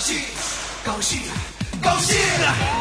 [0.00, 0.16] 高兴
[0.82, 1.20] 高兴
[1.82, 2.79] 高兴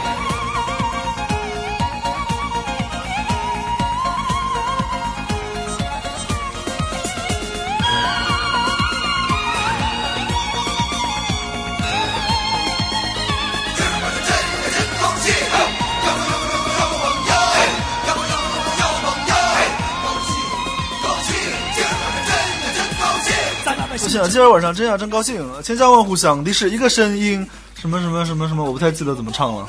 [24.10, 29.68] 想今儿晚上真呀真高兴，千家万户响的是一个声音，什么什么什么什么，我不太记得怎么唱了。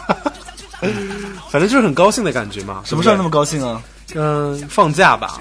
[1.50, 2.80] 反正就是很高兴的感觉嘛。
[2.84, 3.82] 什么事儿那么高兴啊？
[4.14, 5.40] 嗯，放假吧。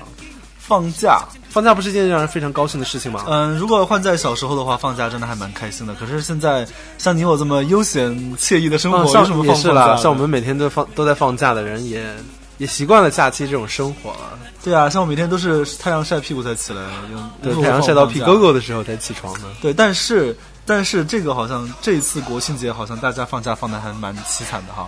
[0.58, 3.24] 放假，放假不是一件让人非常高兴的事情吗？
[3.28, 5.96] 嗯，如果换在小时候的话，放假真的还蛮开心的。
[5.96, 6.68] 可是现在，
[7.00, 12.16] 像你我这么悠闲惬意的生活，嗯有什么像也是啦，像我们每天都放都在放假的人也，也
[12.66, 14.38] 习惯了假期这种生活了。
[14.64, 19.42] 对啊，像我每天都是太阳晒屁股才起来，用对，太阳晒到屁放假沟沟的时候才起床的。
[19.62, 20.36] 对，但是
[20.66, 24.88] 但是这个好像这一次国庆节好像大家放假放的还蛮凄惨的哈。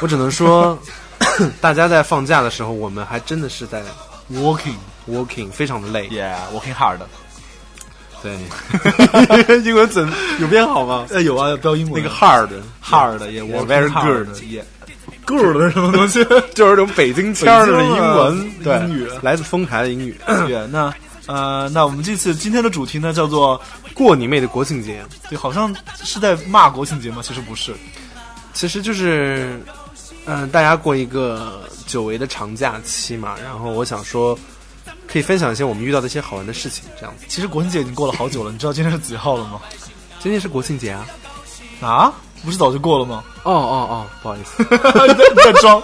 [0.00, 0.78] 我只能说，
[1.60, 3.82] 大家在放假的时候，我们还真的是在
[4.32, 4.76] Walking,
[5.08, 6.08] working，非常的累。
[6.08, 7.00] yeah, working hard。
[8.22, 8.38] 对，
[9.64, 10.06] 英文怎
[10.40, 11.06] 有变好吗？
[11.10, 12.48] 呃，有啊，标英文那个 hard
[12.84, 14.64] hard 也 working very hard good 也
[15.30, 16.24] good 什么东西？
[16.24, 20.16] 就是这种北京腔的英文，对，英语来自丰台的英语。
[20.26, 20.92] 对，那
[21.26, 23.60] 呃，那我们这次今天的主题呢，叫做
[23.94, 25.72] 过你妹的国庆节，对，好像
[26.02, 27.22] 是在骂国庆节吗？
[27.22, 27.72] 其实不是，
[28.52, 29.62] 其实就是，
[30.24, 34.36] 嗯、大家过一个久违的长假期嘛，然后我想说，
[35.06, 37.24] 可以分享一些我们遇到的一些好玩的事情，这样子。
[37.28, 38.50] 其实国庆节已经过了好久了。
[38.50, 39.60] 你知道今天是几号了吗？
[40.18, 41.06] 今天是国庆节啊！
[41.80, 42.12] 啊，
[42.44, 43.22] 不是早就过了吗？
[43.44, 45.82] 哦哦哦，不好意思， 你在装？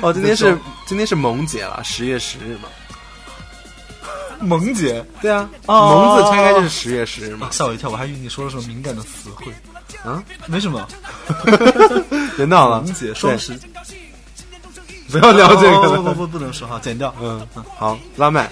[0.00, 0.56] 哦，今天是
[0.86, 2.68] 今天是萌姐了，十月十日嘛。
[4.40, 7.48] 萌姐对啊，哦萌字拆开就是十月十日嘛。
[7.50, 9.46] 吓我一跳，我还以为你说了什么敏感的词汇。
[10.04, 10.86] 啊，没什么，
[12.36, 13.58] 别闹了， 萌姐双十，
[15.10, 16.02] 不要聊这个哦不了。
[16.02, 17.14] 不不不能说哈，剪掉。
[17.22, 17.46] 嗯，
[17.78, 18.50] 好，拉麦。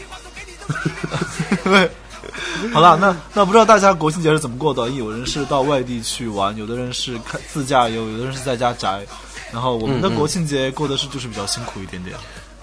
[1.65, 1.91] 对，
[2.73, 4.89] 好了，那那不知道大家国庆节是怎么过的？
[4.91, 9.05] 有人是到外地去玩，有的人是开自驾游，有的人是在家宅。
[9.53, 12.17] 然后我们的国庆节过的是就是比较辛苦一点点，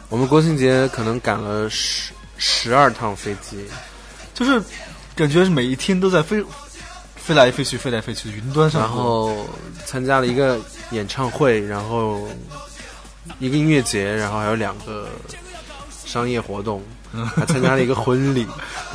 [0.09, 3.64] 我们国庆节可能赶了十十二趟飞机，
[4.34, 4.59] 就是
[5.16, 6.44] 感觉是每一天都在飞
[7.16, 8.90] 飞来飞去，飞来飞去，云端上然。
[8.90, 9.46] 后
[9.86, 10.59] 参加了一个
[10.90, 12.28] 演唱会，然后
[13.38, 15.08] 一个音乐节，然后还有两个
[16.06, 16.81] 商业活动，
[17.36, 18.47] 还参加了一个婚礼。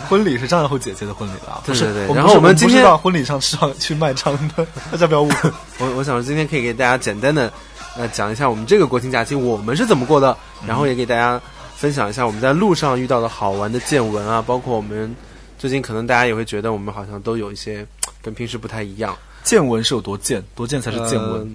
[0.09, 5.51] 婚礼是张小厚姐姐的婚礼了，对对对然后我们今天到婚礼上是要去卖唱的，大家不要误会。
[5.79, 7.53] 我 我想说今天可以给大家简单的
[7.97, 10.37] 呃讲一下我们这个国庆假期我们是怎么过的，
[10.67, 11.41] 然后也给大家
[11.77, 15.15] 分享一下我们在路上遇到的好玩的见闻啊，包括我们
[15.59, 17.87] 最近可能大家也会觉得我们好像都有一些
[18.23, 19.17] 跟平时不太一样。
[19.43, 21.41] 见闻是有多见，多见才是见闻。
[21.41, 21.47] 呃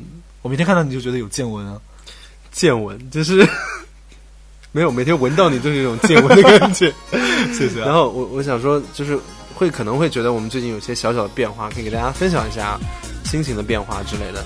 [0.42, 1.78] 我每天看到你就觉得有见闻啊。
[2.52, 3.46] 见闻就是
[4.72, 6.94] 没有每天闻到你就是一种见闻的感觉。
[7.54, 9.18] 谢谢、然后我我想说，就是
[9.54, 12.78] 会可能会觉得我们最近有些小小的变化，可以给大家分享一下
[13.26, 14.44] 心情的变化之类的。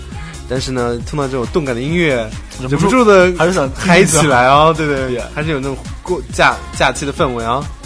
[0.49, 2.29] 但是呢，听到这种动感的音乐，
[2.61, 4.65] 忍不住的还是想嗨起来啊！
[4.65, 4.73] 哦！
[4.75, 7.63] 对对对，还是有那种过 假假期的氛围啊。
[7.81, 7.82] 在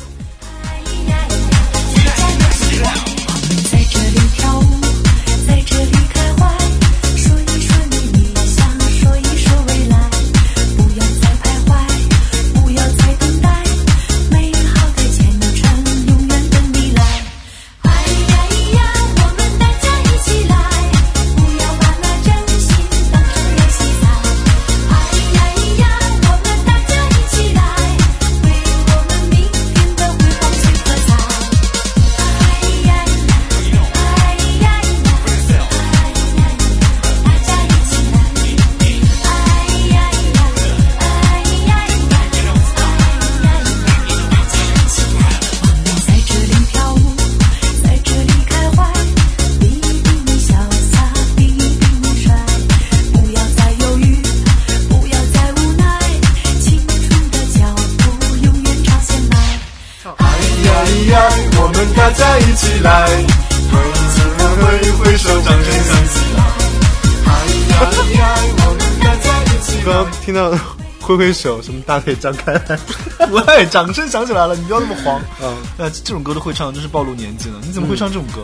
[71.08, 72.78] 挥挥手，什么大腿张开来，
[73.32, 75.22] 喂，掌声响起来了，你不要那么黄。
[75.42, 77.56] 嗯，那这种歌都会唱，真是暴露年纪了。
[77.64, 78.42] 你怎么会唱这种歌？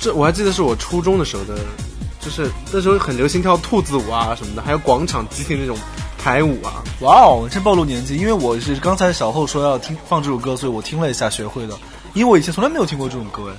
[0.00, 1.56] 这我还记得是我初中的时候的，
[2.20, 5.78] 就是那时候很流行跳兔子舞啊什么的，还有广场集体那种
[6.18, 6.82] 排舞啊。
[7.02, 8.16] 哇哦，这暴露年纪！
[8.16, 11.78] 因为我是刚才小后说要听放这首歌，所以我听了一下学会的。
[12.14, 13.54] 因为我以前从来没有听过这种歌哎。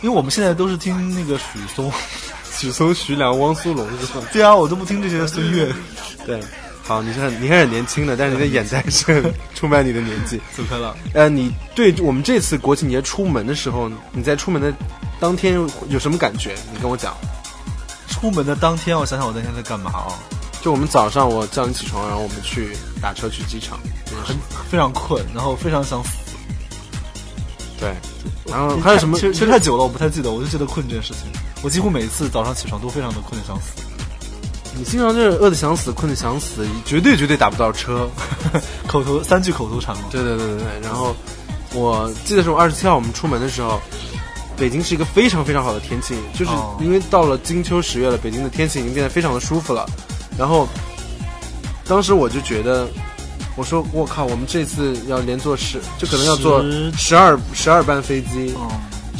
[0.00, 1.92] 因为我们现在都是听那个许嵩，
[2.56, 4.24] 许嵩、徐良、汪苏泷是吧？
[4.32, 5.66] 对啊，我都不听这些孙悦。
[6.28, 6.38] 对，
[6.82, 10.38] 好，你是很你还是很年轻的，但是你的眼袋是出卖你的年纪。
[10.54, 10.94] 怎么了。
[11.14, 14.70] 呃，你对我们这次国庆节出门的时候，你在出门的
[15.18, 15.54] 当天
[15.88, 16.54] 有什么感觉？
[16.74, 17.16] 你跟我讲。
[18.10, 20.12] 出门的当天，我想想我那天在干嘛哦？
[20.60, 23.78] 就我们早上我叫你起床，然后我们去打车去机场，
[24.24, 24.36] 很
[24.68, 26.10] 非常困，然后非常想死。
[27.78, 27.94] 对，
[28.44, 29.16] 然后还有什么？
[29.16, 31.30] 其实太久了，我不太记得，我就记得困这件事情。
[31.62, 33.87] 我几乎每一次早上起床都非常的困得想死。
[34.76, 38.08] 你经常就是饿得想死，困得想死，绝对绝对打不到车。
[38.86, 40.02] 口头三句口头禅嘛。
[40.10, 40.66] 对对对对对。
[40.82, 41.14] 然后
[41.74, 43.80] 我记得是我二十七号我们出门的时候，
[44.56, 46.50] 北京是一个非常非常好的天气，就是
[46.80, 49.86] 因为到了金秋十月了，北京的天气已经变得非常的舒服了。
[50.38, 50.68] 然后
[51.86, 52.88] 当时我就觉得。
[53.56, 56.62] 我说我靠，我们这次要连坐十，就可能要坐
[56.96, 58.54] 十二十二班飞机，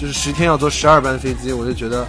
[0.00, 2.06] 就是十天要坐十二班飞机，我就觉得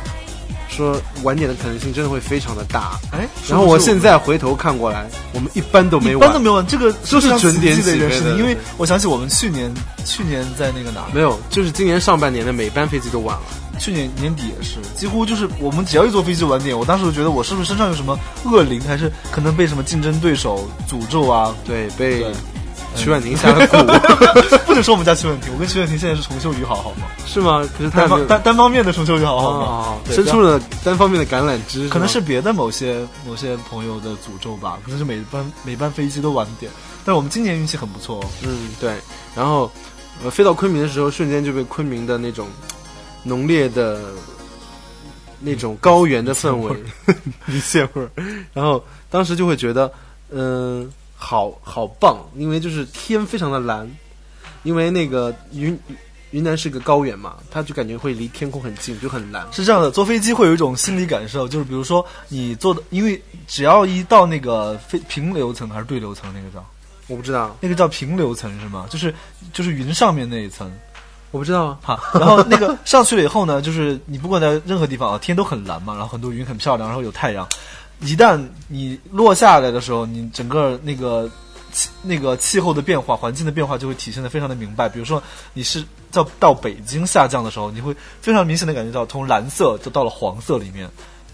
[0.79, 2.97] 说晚点的可能性真的会非常的大。
[3.11, 8.37] 哎，然后我现在回头看过来，我们一般都没晚，一般都没晚，这个就是准点起飞的。
[8.37, 9.73] 因为我想起我们去年
[10.05, 13.43] 去年在那个哪没有，就是今年上半年的每班飞机都晚了。
[13.77, 21.53] 去年年底也是，几乎就是我们只要一坐飞机晚点，我当时就觉得我是不是身上有什么恶灵，还是可能被什么竞争对手诅咒啊？
[21.65, 22.25] 对，被
[22.99, 23.83] 曲婉婷下了蛊。
[24.67, 27.07] 不能说我们家曲婉婷，我跟曲婉婷现在是重修于好，好吗？
[27.25, 27.67] 是吗？
[27.77, 29.97] 可是单方单单方面的重修于好，好吗？
[30.11, 34.77] 伸出了单方面的橄榄枝，可能是别的某些某些朋友的诅咒吧？
[34.83, 36.71] 可能是每班每班飞机都晚点，
[37.05, 38.23] 但是我们今年运气很不错。
[38.43, 38.93] 嗯，对。
[39.35, 39.71] 然后
[40.23, 42.47] 呃，飞到昆明的时候，瞬间就被昆明的那种。
[43.21, 43.99] 浓烈的
[45.41, 46.73] 那种高原的氛围，
[47.47, 48.09] 一线味儿，
[48.53, 49.91] 然后当时就会觉得，
[50.31, 50.89] 嗯，
[51.21, 53.91] 好好棒，因为就是天非常的蓝，
[54.63, 55.77] 因为那个云
[56.31, 59.45] 云南是个高原嘛，它就感觉会离天空很近，就很蓝。
[59.51, 66.65] 是这样的，坐飞机会有一种心理感受，就是比如说你坐的，因为只要一到那个飞平流层还是对流层，那个叫
[67.07, 68.87] 我不知道，那个叫平流层是吗？
[68.89, 69.13] 就是
[69.51, 70.71] 就是云上面那一层。
[71.31, 77.47] 我不知道啊，好，然后那个上去了以后呢，就是你不管在任何地方啊，天都很蓝嘛，然后很多云很漂亮，然后有太阳。
[78.01, 81.29] 一旦你落下来的时候，你整个那个
[81.71, 84.87] 气那个气候的变化、环境的变化就会体现的非常的明白。
[84.87, 85.21] 比如说
[85.53, 90.89] 你是到到北京下降的时候，你会非常明显的感觉到从蓝色就到了黄色里面。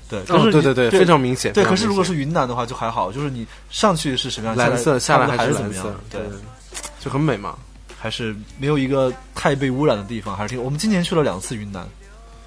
[0.07, 1.51] 对，哦，对对对，非常明显。
[1.53, 5.85] 对，可是如果是云南的话就还好，就是你上去是什么样，蓝色下来还是怎么样？
[6.11, 6.21] 对，
[6.99, 7.55] 就很美嘛。
[7.97, 10.63] 还是没有一个太被污染的地方，还是挺。
[10.63, 11.87] 我们今年去了两次云南，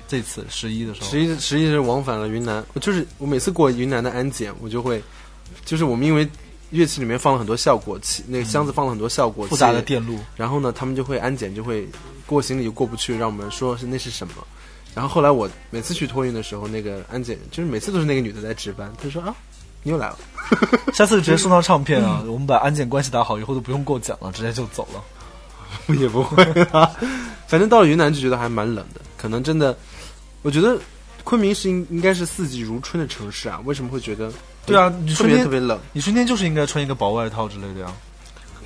[0.09, 2.65] 这次十一的时候，十一十一是往返了云南。
[2.81, 5.03] 就是我每次过云南的安检，我就会，
[5.65, 6.27] 就是我们因为
[6.71, 11.87] 乐器里面放了很多效果器，那个箱子放了很多效果器，复杂的电路，然后呢，他们就会安检，就会
[12.27, 14.33] 过行李就过不去，让我们说是那是什么。
[14.95, 19.35] 然后后来我每次去托运的时候，那个安检就是每次都是那个女的在值班，她说啊，
[19.83, 20.19] 你又来了，
[20.93, 25.05] 下次直接送张唱片啊， 我们把安检关系打好以后都不用过奖了，直接就走了。
[26.01, 26.91] 也不会啊，
[27.47, 29.01] 反正到了云南就觉得还蛮冷的。
[29.19, 29.77] 可能真的，
[30.49, 30.81] 我觉得
[31.25, 33.61] 昆明是应应该是四季如春的城市啊。
[33.67, 34.33] 为什么会觉得？
[34.65, 37.93] 对啊，你春天特别冷，你春天就是应该穿一个薄外套之类的呀。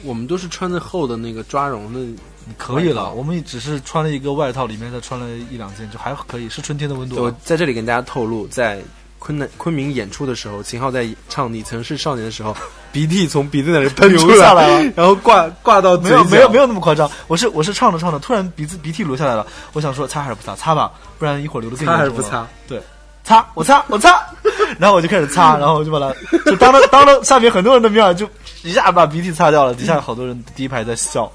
[0.04, 2.22] 我们都是穿的厚的那个抓绒的，
[2.56, 3.12] 可以了。
[3.14, 7.20] 我们只是穿了一个外套，里面再穿了一两件，就还可以，是春天的温度。
[7.20, 8.80] 我在这里跟大家透露，在。
[9.24, 12.56] 昆南昆明演出的时候，秦昊在唱《你曾是少年》的时候，
[12.92, 17.10] 鼻涕从鼻子那里喷流下来了，然后挂挂到没有没有没有那么夸张。
[17.26, 19.46] 我是我是唱着唱着，突然鼻子鼻涕流下来了。
[19.72, 20.54] 我想说擦还是不擦？
[20.54, 22.46] 擦吧，不然一会儿流的更擦还是不擦？
[22.68, 22.80] 对，
[23.24, 24.20] 擦我擦我擦，
[24.78, 28.28] 然后我就开始擦，然后我就把它就当着当着下面很多人的面就
[28.62, 29.74] 一下把鼻涕擦掉了。
[29.74, 31.32] 底下好多人第一排在笑。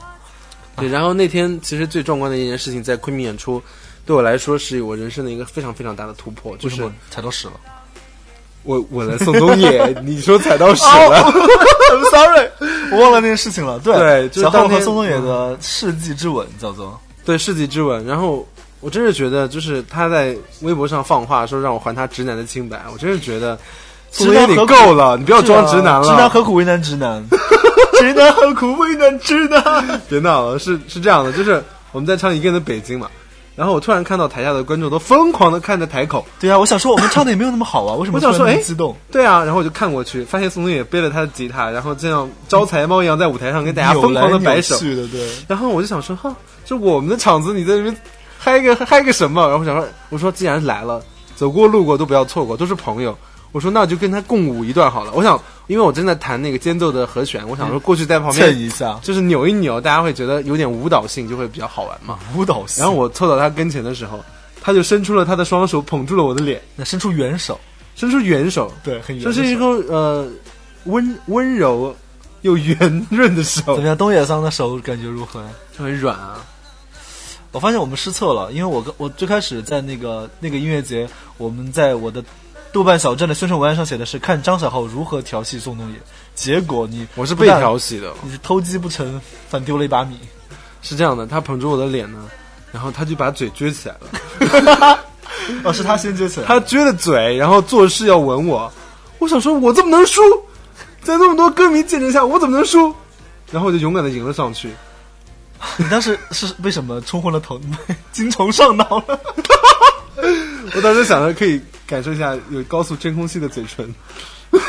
[0.76, 3.60] 对，然后那天其实最壮观的一件事情，在昆明演出，
[4.06, 7.54] 对我来说是我人生的一个非常非常大的突破，就是踩到屎了。
[8.68, 11.24] 我我来宋冬野， 你说踩到屎了
[11.90, 12.50] ？I'm sorry，
[12.92, 13.80] 我忘了那件事情了。
[13.80, 18.06] 对，小浩和宋冬野的世纪之吻叫做对世纪之吻。
[18.06, 18.46] 然后
[18.82, 23.58] 我真是觉得，就是他在微博上放话说让我还他直男的清白，我真是觉得
[24.12, 26.04] 宋冬野你够了，你不要装直男了。
[26.04, 27.24] 直男何苦为难直男？
[28.00, 30.02] 直男何苦为难直男？
[30.10, 33.10] 别闹了，是是这样的，就是我们在唱《一个人的北京》嘛。
[33.58, 38.96] 然后我突然看到台下的观众都疯狂的看着台口，对啊，我想说我们唱的也没有那么好啊， 为什么我想说哎激动？
[39.12, 45.28] 对啊，然后我就看过去，发现宋冬野背了他的吉他，然后这样招财猫一样在舞台上跟大家疯狂的摆手，对。
[45.48, 47.98] 然后我就想说哈，就我们的场子你在那边
[48.38, 49.42] 嗨个嗨个什么？
[49.42, 51.02] 然后我想说，我说既然来了，
[51.36, 53.18] 走过路过都不要错过，都是朋友，
[53.52, 55.12] 我说那我就跟他共舞一段好了。
[55.14, 62.20] 我想，因为我正在弹那个间奏的和弦，我想说过去在旁边蹭一下就是扭一扭，大家会觉得有点舞蹈性，就会比较好玩嘛。
[62.36, 62.84] 舞蹈性。
[62.84, 64.24] 然后我凑到他跟前的时候，
[64.62, 67.60] 他就伸出了他的双手捧住了我的脸，那伸出援手，
[67.96, 70.28] 伸出援手，对，很援手这是一个呃
[70.86, 71.96] 温温柔
[72.42, 73.98] 又圆润的手怎么，样？
[73.98, 75.44] 东野桑的手感觉如何？
[75.78, 76.46] 就很软啊。
[77.54, 82.24] 我发现我们失策了，因为我跟我最开始在那个那个音乐节，我们在我的
[82.78, 85.96] 豆瓣小站的宣传文案上写的是看张小浩如何调戏宋冬野，
[86.36, 89.20] 结果你我是被调戏的，你是偷鸡不成
[89.50, 90.20] 反丢了一把米。
[90.84, 92.20] 是这样的，他捧着我的脸呢，
[92.72, 95.00] 然后他就把嘴撅起来了，
[95.66, 98.72] 哦，是他先撅起来，他撅着嘴，然后做事要吻我。
[99.18, 100.22] 我想说，我这么能输？
[101.02, 102.94] 在那么多歌迷见证下，我怎么能输？
[103.52, 104.70] 然后我就勇敢的迎了上去。
[105.78, 107.60] 你当时是为什么冲昏了头，
[108.14, 109.20] 精虫上脑了？
[110.76, 113.92] 我当时想着可以感受一下有高速真空吸的嘴唇，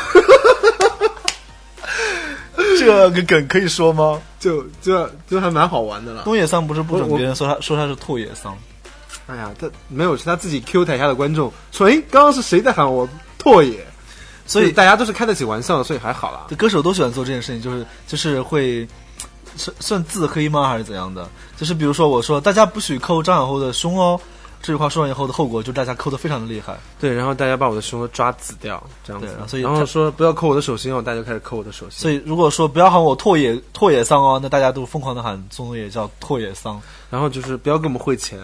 [2.79, 4.19] 这个梗可以说吗？
[4.39, 6.23] 就就就还蛮好玩的了。
[6.23, 8.57] 东野桑不是不准别人说他说他是拓野桑，
[9.27, 13.07] 哎呀，他没有，是他自己 Q 台下的观众说：“哎，刚刚是谁在喊我
[13.37, 13.85] 拓野？”
[14.47, 16.47] 所以大家都是开得起玩笑的，所以还好啦。
[16.57, 18.87] 歌手都喜欢做这件事情，就是就是会
[19.55, 21.29] 算算自黑吗，还是怎样的？
[21.55, 24.19] 就是比如说我说大家不许抠张小厚的胸哦，
[24.61, 26.77] 这句话说完以后的后果就是大家抠的非常的厉害。
[26.99, 29.47] 对，然后大家把我的胸都抓紫掉，这样子对然后。
[29.47, 31.99] 所以然后说不要抠我的手心哦，大家就开始抠我的手心。
[31.99, 36.81] 所以如果说不要喊我拓野拓野桑哦，那大家都疯狂的喊宋冬野叫拓野桑。
[37.09, 38.39] 然后就是不要给我们汇钱，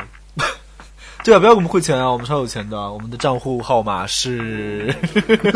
[1.24, 4.96] 对啊，不要给我们汇钱啊，我们超有钱的，我们的账户号码是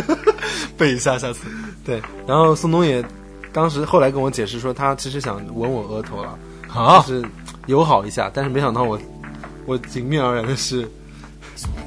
[0.77, 1.47] 背一下，下次。
[1.85, 2.01] 对。
[2.27, 3.03] 然后宋冬野
[3.51, 6.37] 当时后来跟我解释说，他其实想吻我额头了，
[6.71, 7.25] 啊就是
[7.65, 8.99] 友好一下，但是没想到我
[9.69, 10.89] 我迎面而来的是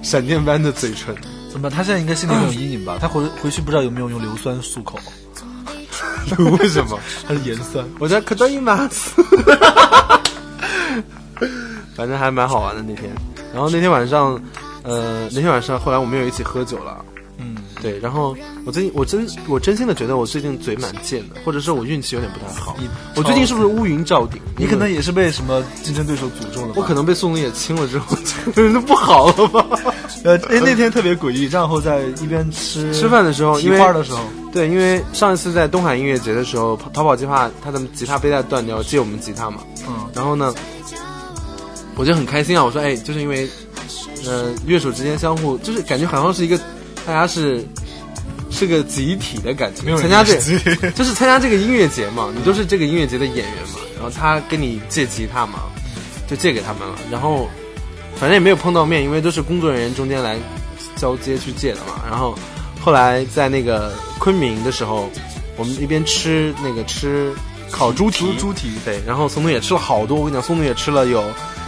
[0.02, 1.12] 闪电般的嘴唇。
[1.50, 1.68] 怎么？
[1.68, 2.96] 他现在应该心里没有阴影吧？
[3.00, 5.00] 他回回去不知道有没有用硫酸漱口，
[6.60, 6.96] 为什么？
[7.26, 7.84] 他是盐酸？
[7.98, 9.20] 我在可得伊马斯，
[11.96, 13.10] 反正还蛮好玩的那天。
[13.52, 14.40] 然后那天晚上，
[14.84, 17.04] 呃，那天晚上后来我们又一起喝酒了。
[17.82, 22.76] 嗯，对，然后我最近我真我真心的觉得我最近嘴蛮贱的，或者是我运气有点不太好。
[23.16, 24.40] 我最近是不是乌云罩顶？
[24.56, 26.74] 你可能也是被什么竞争对手诅咒了。
[26.76, 29.66] 我可能被宋冬野亲了之后，这个人都不好了吧？
[30.24, 34.20] 呃，那那天特别诡异，然后在一边吃吃饭的时候，提因为花的时候，
[34.52, 39.58] 对，因为上一次在东海音乐节的时候，逃跑计划他的吉他背带断掉，借我们吉他嘛。
[39.88, 40.54] 嗯，然后呢，
[41.96, 42.64] 我就很开心啊！
[42.64, 43.48] 我说，哎，就是因为，
[44.24, 46.56] 呃，乐手之间相互，就是感觉好像是一个，
[47.06, 47.66] 大家是
[48.50, 49.82] 是个集体的感觉。
[49.82, 50.35] 没有参加这
[50.92, 53.80] 就是参加这个音乐节嘛，你都是这个音乐节的演员嘛。
[53.94, 55.61] 然后他跟你借吉他嘛，
[56.28, 56.94] 就借给他们了。
[57.11, 57.49] 然后
[58.16, 60.37] 反正也没有碰到面，因为都是工作人员中间来
[60.97, 62.02] 交接去借的嘛。
[62.09, 62.37] 然后
[62.80, 65.09] 后来在那个昆明的时候，
[65.56, 67.32] 我们一边吃那个吃
[67.71, 71.23] 烤猪蹄，猪猪蹄对，然后松松也吃了好多，我跟你讲，松松也吃了有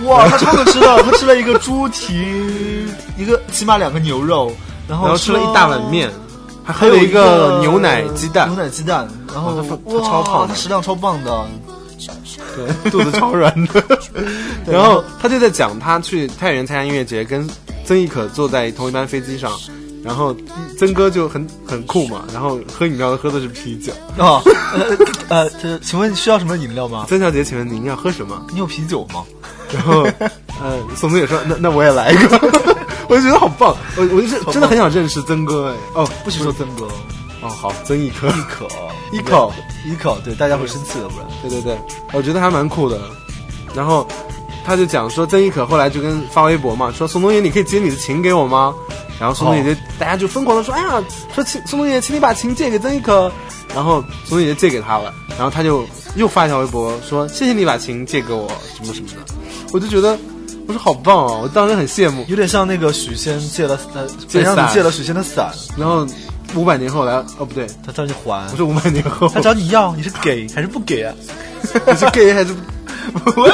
[0.05, 2.87] 哇，他超能吃的，他吃了一个猪蹄，
[3.17, 4.53] 一个起码两个牛肉，
[4.89, 6.11] 然后吃了一大碗面，
[6.63, 11.47] 还喝了一个牛奶鸡蛋牛，奶鸡蛋，然后他超胖他食量超棒的，
[12.57, 13.85] 对，肚子超软的。
[14.71, 17.49] 然后他就在讲他去太原参加音乐节，跟
[17.85, 19.51] 曾轶可坐在同一班飞机上，
[20.05, 20.37] 然后
[20.79, 23.93] 曾哥就很很酷嘛，然后喝饮料喝的是啤酒。
[24.19, 24.43] 啊，
[24.77, 24.97] 呃
[25.29, 27.07] 呃，这请问需要什么饮料吗？
[27.09, 28.41] 曾小姐，请问您要喝什么？
[28.53, 29.25] 你有啤酒吗？
[29.73, 30.03] 然后，
[30.63, 32.39] 呃，宋冬野说：“那那我也来一个。
[33.09, 35.77] ”我就觉得好棒，我我就是真的很想认识曾哥哎。
[35.95, 36.87] 哦，不许说曾哥，
[37.43, 38.67] 哦，好，曾轶可，一可
[39.13, 39.51] 一可，
[39.87, 41.27] 一口，对，大家会生气的，不然。
[41.43, 41.79] 对对对，
[42.13, 42.99] 我觉得还蛮酷的。
[43.75, 44.07] 然后
[44.65, 48.73] 他就讲说，曾轶可后来就跟发微博嘛，说宋冬野，你可以接你的琴给我吗？
[49.21, 51.03] 然后宋冬野就、大家就疯狂的说，哎呀，
[51.35, 53.31] 说请宋冬野，请你把琴借给曾轶可。
[53.75, 55.85] 然后宋冬野就借给他了，然后他就
[56.17, 59.33] 又发一条微博说，谢谢你把琴借给我，什么什么的。
[59.73, 60.17] 我就觉得，
[60.69, 62.25] 我说好棒哦，我当时很羡慕。
[62.29, 66.07] 有点像那个许仙借了伞你借了许仙的伞，然后
[66.55, 71.13] 五百年后来，哦不对，他找你还不，是五百年后，他找你要，你是给还是不给啊？
[71.87, 72.55] 你是 gay 还是？
[73.37, 73.51] 喂，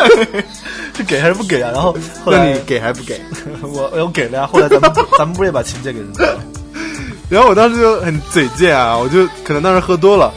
[1.00, 1.70] 是给还是不给啊？
[1.72, 3.20] 然后后来那你给还不给？
[3.62, 6.38] 我我给了呀，后来咱们咱们不是也把琴借给人家了？
[7.30, 10.32] 然后我当时就很嘴贱啊，我就可能当时喝多了，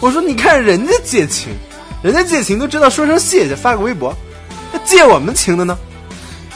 [0.00, 1.48] 我说你看人家借琴，
[2.02, 4.14] 人家借琴都知道说声谢谢，发个微博，
[4.72, 5.76] 那借我们琴的呢？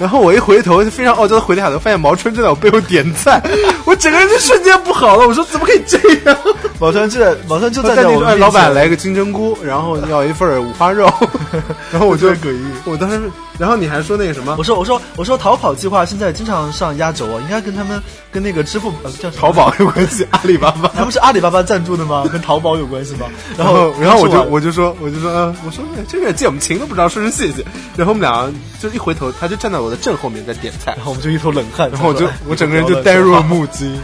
[0.00, 3.40] 然后我一回头，就非常傲娇的回了下头，发现毛春正在我背后点菜，
[3.84, 5.28] 我整个人就瞬间不好了。
[5.28, 6.36] 我说怎么可以这样？
[6.78, 11.12] 毛春就在毛春就在我们在那说哎，老板来个金针菇，然后要一份五花肉，
[11.92, 13.20] 然后我就特别诡异我当时，
[13.58, 18.02] 然后你还说那个什么我说我说我说逃跑计划现在经常上压轴啊，应该跟他们
[18.32, 20.90] 跟那个支付呃叫什么淘宝有关系， 阿里巴巴。
[20.96, 22.24] 他不是阿里巴巴赞助的吗？
[22.32, 23.26] 跟淘宝有关系吗？
[23.58, 27.62] 然后，然后我就我就说，我就说，嗯，我说这个借我们情都不知道，说声谢谢。
[27.96, 33.42] 然后我们俩就一回头，他就站在我的正后面在点菜然，后我们就一头冷汗，然后我就哎我整个人就呆若。
[33.42, 33.98] 木鸡。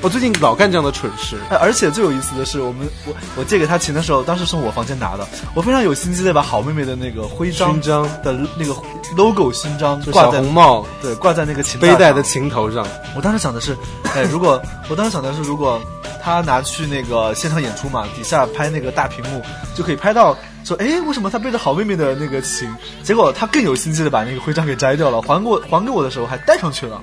[0.00, 8.72] 我最近老干这样的蠢事，哎，而且最有意思的是，我们我我借给他琴的时候，当时是从我房间拿的，我非常有心机的把好妹妹的那个徽章勋章的那个
[9.16, 13.76] logo 勋章挂在红帽对挂在那个琴背带的琴头上，我当时想的是，
[14.14, 15.80] 哎，如果我当时想的是，如果
[16.22, 19.42] 他拿去那个现场演出嘛，底下拍那个大屏幕，
[19.74, 22.68] 就可以拍到说，哎，为什么他背着好妹妹的那个琴？
[23.02, 27.02] 结果他更有心机的把那个徽章给摘掉了，还给我还给我的时候还戴上去了。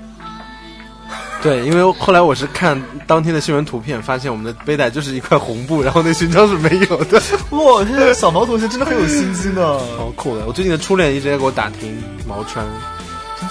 [1.41, 9.77] 对，因为后来我是看当天的新闻图片，发现我们的背带就是一块红布，然后那勋章是没有的， 哇，这个小毛同学真的很有心机呢。
[9.97, 10.45] 好酷的。
[10.45, 12.65] 我最近的初恋一直在给我打听毛川，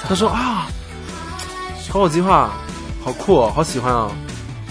[0.09, 0.66] 他说啊，
[1.88, 2.50] 逃跑计划
[3.04, 4.11] 好酷哦，好喜欢啊。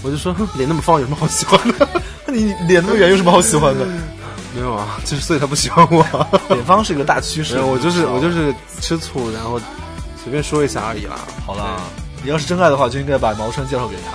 [0.02, 1.88] 我就说哼脸那么方，有什么好喜欢的？
[2.28, 3.88] 那你脸那么圆有什么好喜欢的？
[4.54, 6.04] 没有啊，就是所以他不喜欢我。
[6.48, 7.56] 北方是一个大趋势。
[7.56, 9.60] 没有，我就是我就是吃醋，然后
[10.22, 11.16] 随便说一下而已啦。
[11.46, 11.82] 好啦，
[12.24, 14.12] 你要是真爱的话，就应该把毛川介绍给他，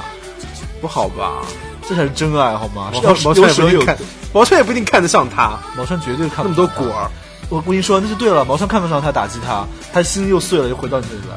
[0.81, 1.43] 不好吧？
[1.89, 2.91] 这才是真爱，好吗？
[2.93, 3.99] 毛要是毛川也不一定看，
[4.33, 7.11] 毛川也不一定看得上他，毛川绝对看不那么多果儿。
[7.49, 8.45] 我我跟你说，那就对了。
[8.45, 11.37] 毛川看不上他，打击他，他心又碎了，又回到你这里来。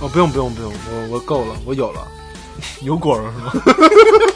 [0.00, 2.00] 哦，不用不用不用，我我够了，我有了。
[2.82, 3.52] 有果儿是吗？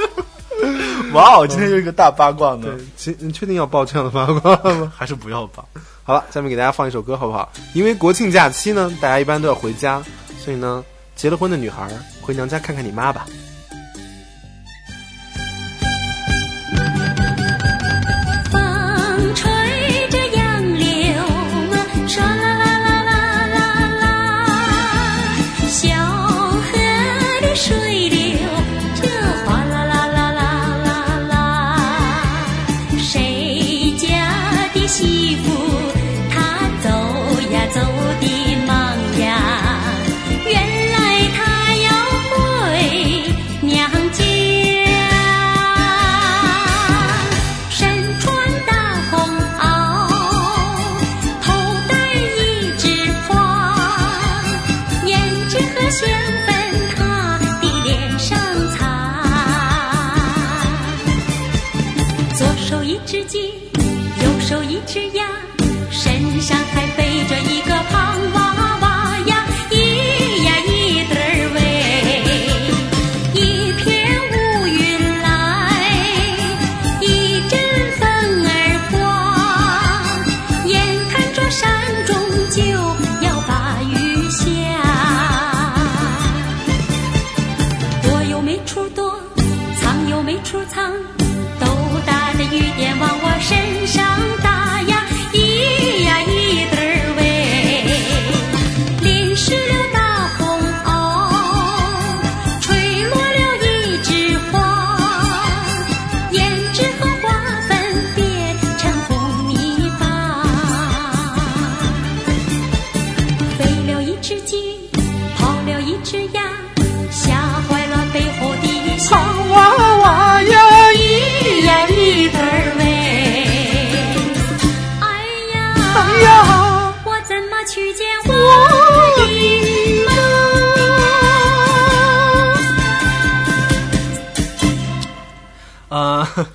[1.15, 4.93] 哇哦，今天又一个大八卦呢对，，其你确定要报这样的八卦吗？
[4.97, 5.65] 还是不要吧。
[6.03, 7.51] 好了，下面给大家放一首歌好不好？
[7.73, 10.03] 因为国庆假期呢，大家一般都要回家，
[10.39, 10.85] 所以呢，
[11.17, 11.91] 结了婚的女孩儿
[12.21, 13.27] 回娘家看看你妈吧。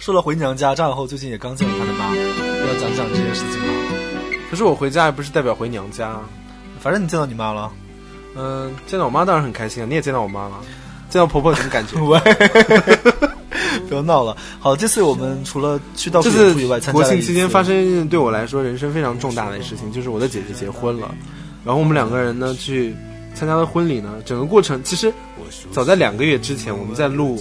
[0.10, 3.67] 说了回娘家，张小厚最近也刚见了他的妈，要讲讲这件事情吗？
[4.50, 6.19] 可是我回家也不是代表回娘家，
[6.80, 7.72] 反正你见到你妈了，
[8.36, 10.62] 嗯、见到我妈当然很开心啊，你也见到我妈了，
[11.12, 11.95] 见到婆婆有什么感觉？
[12.02, 12.19] 喂，
[13.88, 14.36] 不要闹了。
[14.60, 21.13] 好，这次我们除了去到这次以外，国庆期间发生一件对我来说人生非常重大的事情，就是我的姐姐结婚了，
[21.63, 22.95] 然后我们两个人呢去
[23.36, 25.13] 参加了婚礼呢，整个过程其实
[25.72, 27.39] 早在两个月之前，我们在录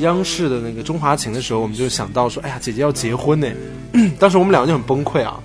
[0.00, 3.48] 央视的那个《中华情》的时候，我们就想到说，哎呀，姐姐要结婚呢，
[4.18, 5.38] 当时我们两个就很崩溃啊，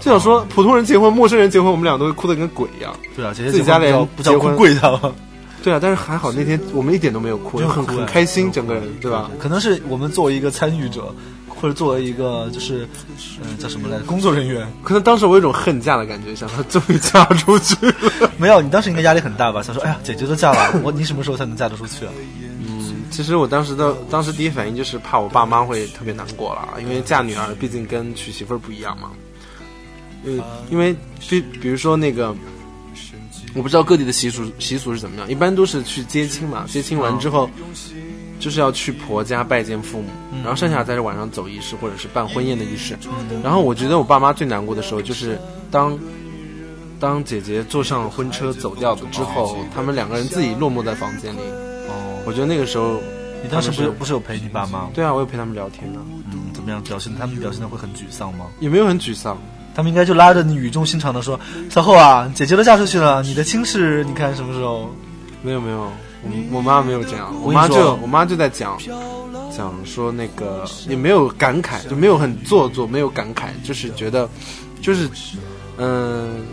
[0.00, 2.94] 就想说普通人结婚、陌生人结婚，我们俩都会哭得跟鬼一样。
[3.16, 5.14] 对啊，姐姐自己家里人不叫结婚哭跪他了，
[5.62, 9.30] 对啊，但是还好那天我们一点都没有哭，就很很开心，整个人对吧？
[9.38, 11.14] 可能是我们作为一个参与者，
[11.48, 12.88] 或者作为一个就是，
[13.42, 14.66] 嗯、叫什么来着，工作人员。
[14.82, 18.30] 可能当时我有一种恨嫁的感觉，想说终于嫁出去了。
[18.38, 19.62] 没有，你当时应该压力很大吧？
[19.62, 22.12] 想说，哎呀，姐姐都嫁了，我你什么时候才能嫁得出去啊？
[23.12, 29.10] 嗯，其实我当时的当时第一反应就是怕我爸妈会特别难过了，因为嫁女儿毕竟跟娶媳妇儿不一样嘛。
[30.24, 30.96] 嗯，因为
[31.28, 32.34] 比比如说那个，
[33.54, 37.50] 我不知道各地的习俗习俗是怎么样，一般都是去接亲嘛，接亲完之后，
[38.40, 40.08] 就是要去婆家拜见父母，
[40.42, 42.98] 然后剩下再是晚上走仪式或者是办婚宴的仪式。
[43.42, 45.38] 然后我觉得我爸妈最难过的时候就是
[45.70, 45.98] 当。
[47.00, 51.40] 当姐姐坐上婚车走掉了之后，他们两个人自己落寞在房间里。
[52.22, 53.00] 哦，我觉得那个时候，
[53.42, 54.88] 你当时不是不是有陪你爸妈？
[54.94, 56.00] 对啊，我有陪他们聊天呢、
[56.32, 57.14] 嗯，怎么样表现？
[57.18, 58.46] 他们表现的会很沮丧吗？
[58.60, 59.36] 也没有很沮丧。
[59.74, 64.94] 他们应该就拉着你语重心长的说：“小厚啊，姐姐都嫁出去了，你的亲事你看什么时候
[65.42, 65.90] 没有没有，
[66.22, 68.78] 我我妈没有这样，我妈就我妈就在讲
[69.50, 74.28] 讲说那个也没有感慨，就没有很做作，没有感慨，就是觉得
[74.82, 75.08] 就是
[75.78, 76.44] 嗯、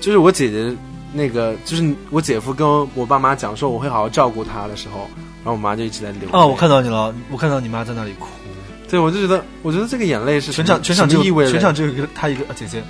[0.00, 0.72] 就是我姐姐
[1.16, 5.08] 那个就是我姐夫跟我爸妈讲说我会好好照顾他的时候，
[5.42, 6.30] 然后我妈就一直在流？”泪。
[6.32, 8.26] 哦，我看到你了，我看到你妈在那里哭。
[8.88, 12.80] 对我就觉得我觉得这个眼泪是全场全场只有什么意味着全场只有一个她一个、啊姐姐，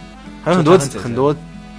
[0.45, 1.35] 还有很多很多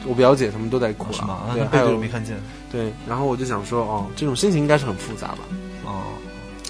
[0.06, 1.36] 我表姐他们都在哭是吗？
[1.48, 2.36] 啊，对，对着没看见。
[2.72, 5.40] 对，然后我就想说，哦，这种心情应该是很复杂吧？
[5.86, 6.02] 哦，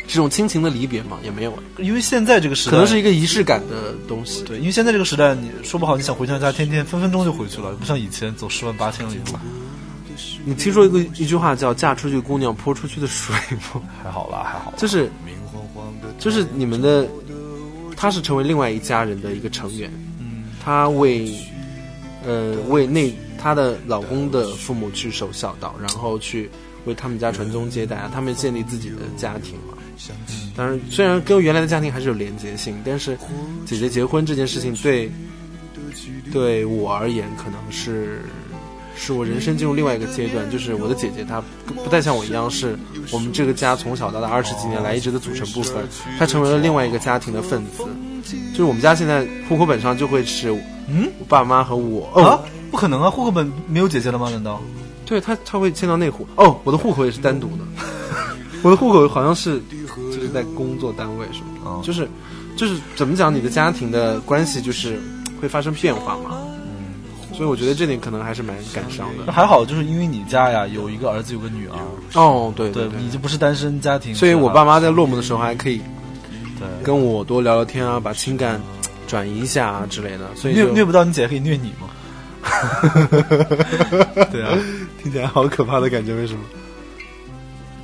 [0.07, 4.43] 这种亲情的离别嘛，也没有，因为现在这个时代，可能是一个仪式感的东西。
[4.45, 9.37] 对，因为现在这个时代，你说不好，你想回娘家，天天分分钟就回去了，不像以前走十万八千里路。
[10.45, 13.35] 你听说一个一句话叫“嫁出去姑娘泼出去的水”
[13.73, 13.81] 吗？
[14.01, 14.73] 还好啦，还好。
[14.77, 15.11] 就是
[16.17, 17.05] 就是你们的，
[17.95, 21.29] 他是成为另外一家人的一个成员，嗯，他为
[22.25, 26.49] 呃为那她的老公的父母去守孝道，然后去
[26.85, 29.76] 为他们家传宗接代，他们建立自己的家庭嘛。
[30.55, 33.17] 当然，虽然跟原来的家庭还是有连接性，但是
[33.65, 35.11] 姐姐结婚这件事情对
[36.31, 38.21] 对我而言，可能是
[38.95, 42.77] 是我人生进入另外一个阶段，就是我的姐姐她不不再像我一样是
[43.11, 47.83] 我们这个家从小到大二十几年来一直的组成部分，她成为了另外一个家庭的分子。
[48.51, 50.51] 就是我们家现在户口本上就会是
[50.89, 54.29] 嗯我爸妈和我哦，啊，不可能啊，户口本没有姐姐了吗？
[54.29, 54.61] 难道？
[55.05, 57.63] 对她，她会迁到内户哦，我的户口也是单独的，
[58.63, 59.61] 我的户口好像是
[59.95, 62.07] 就是在工作单位什么的，哦就是
[62.55, 64.99] 就是怎么讲，你的家庭的关系就是
[65.41, 66.37] 会发生变化嘛，
[67.33, 69.31] 所以我觉得这点可能还是蛮感伤的。
[69.31, 71.77] 还好，就是因为你家呀有一个儿子有个女儿，
[72.19, 75.79] 哦，对对对你就不是单身家庭，所以我爸妈在落寞的时候还可以
[76.59, 78.59] 对跟我多聊聊天啊，把情感
[79.07, 81.87] 转移一下啊之类的，所以虐虐不到你姐可以虐你吗？
[84.31, 84.57] 对啊，
[85.03, 86.39] 听起来好可怕的感觉，为什么？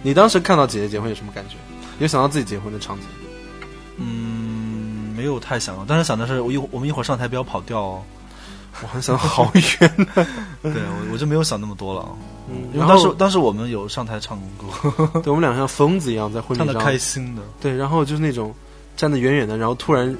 [0.03, 1.55] 你当时看到姐姐结婚有什么感觉？
[1.99, 3.05] 有想到自己结婚的场景？
[3.97, 8.03] 嗯，没有太想到，但是想的是我一会我们一会儿上台不要跑调哦。
[8.81, 10.07] 我很想好远呢。
[10.63, 12.09] 对我我就没有想那么多了，
[12.49, 17.43] 嗯，因为当时当时我们有上台唱歌， 对我们俩像疯子一样在婚礼唱的上，开心的。
[17.61, 18.51] 对，然后就是那种
[18.97, 20.17] 站得远远的，然后突然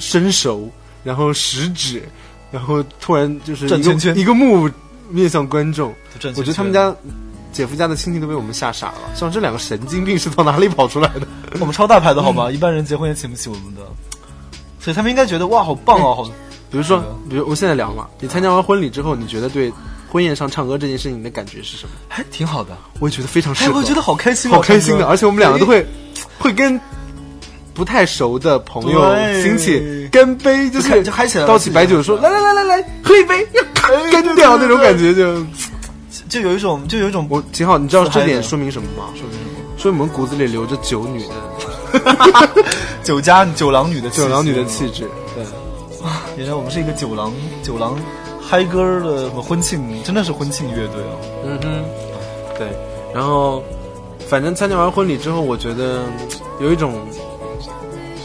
[0.00, 0.68] 伸手，
[1.04, 2.02] 然后食指，
[2.50, 4.68] 然后突然就是一个转圈圈一个目
[5.08, 5.94] 面向观众。
[6.34, 6.92] 我觉得他们家
[7.52, 11.26] 姐夫家的亲戚都被我们吓傻了，像这两个神经病是从哪里跑出来的？
[11.60, 12.50] 我们超大牌的好吗？
[12.50, 13.82] 一般人结婚也请不起我们的，
[14.80, 16.30] 所以他们应该觉得哇，好棒哦，好。
[16.70, 19.70] 比如说，比如我现在聊嘛，你参加完婚礼之后，你觉得对
[20.10, 21.90] 婚宴上唱歌这件事情你的感觉是什么？
[22.08, 25.86] 还挺好的，我也觉得非常适哎，合，我觉得好开心哦，好开心的，而且我们两个都会
[26.38, 26.80] 会跟
[27.74, 35.44] 不太熟的朋友对亲戚干杯，就就是就嗨起来倒起白酒说来来来来来喝一杯，要干掉那种感觉就。
[36.32, 39.12] 就有一种就有一种我挺好，你知道这点说明什么吗？
[39.14, 39.60] 说明什么？
[39.76, 41.34] 说明我们骨子里留着酒女的
[43.04, 45.06] 酒家酒郎女的酒廊女的气质。
[45.34, 45.44] 对，
[46.38, 47.30] 原来我们是一个酒郎
[47.62, 47.94] 酒郎
[48.40, 51.20] 嗨歌的什么婚庆，真的是婚庆乐队哦。
[51.44, 51.68] 嗯哼，
[52.56, 52.68] 对。
[53.14, 53.62] 然后，
[54.26, 56.12] 反正参加完婚礼之后，我觉得嗯
[56.60, 56.94] 有一种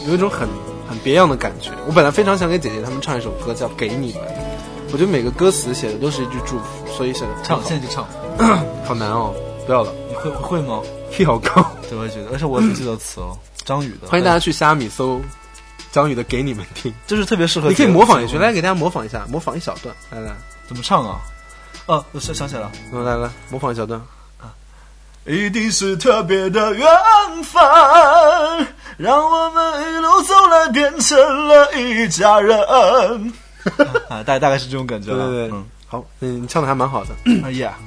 [0.06, 0.48] 有一种很
[0.88, 1.72] 很别样的感觉。
[1.86, 4.22] 我本来非常想给姐姐她们唱一首歌，叫《给你们》。
[4.90, 8.06] 我觉得每个歌词写的都是一句祝福，所以写的唱，现在就唱，
[8.86, 9.34] 好难哦，
[9.66, 10.80] 不要了你会会吗？
[11.12, 11.70] key 好高。
[11.88, 14.08] 对，我也觉得，而且我只记得词哦， 张宇的。
[14.08, 15.20] 欢迎大家去虾米搜
[15.92, 17.68] 张宇的《给你们听》，就是特别适合。
[17.68, 20.34] 你可以模仿一句，来给大家模仿一下，模仿一小段，来来，
[20.66, 21.20] 怎么唱啊？
[21.86, 24.00] 哦，我想想起来了，来来来，模仿一小段。
[25.26, 26.88] 一定是特别的缘
[27.44, 27.62] 分，
[28.96, 32.58] 让我们一路走来变成了一家人。
[34.08, 35.14] 啊，大大概是这种感觉。
[35.14, 37.10] 对对对嗯，好，嗯，你唱的还蛮好的。
[37.44, 37.78] 哎呀，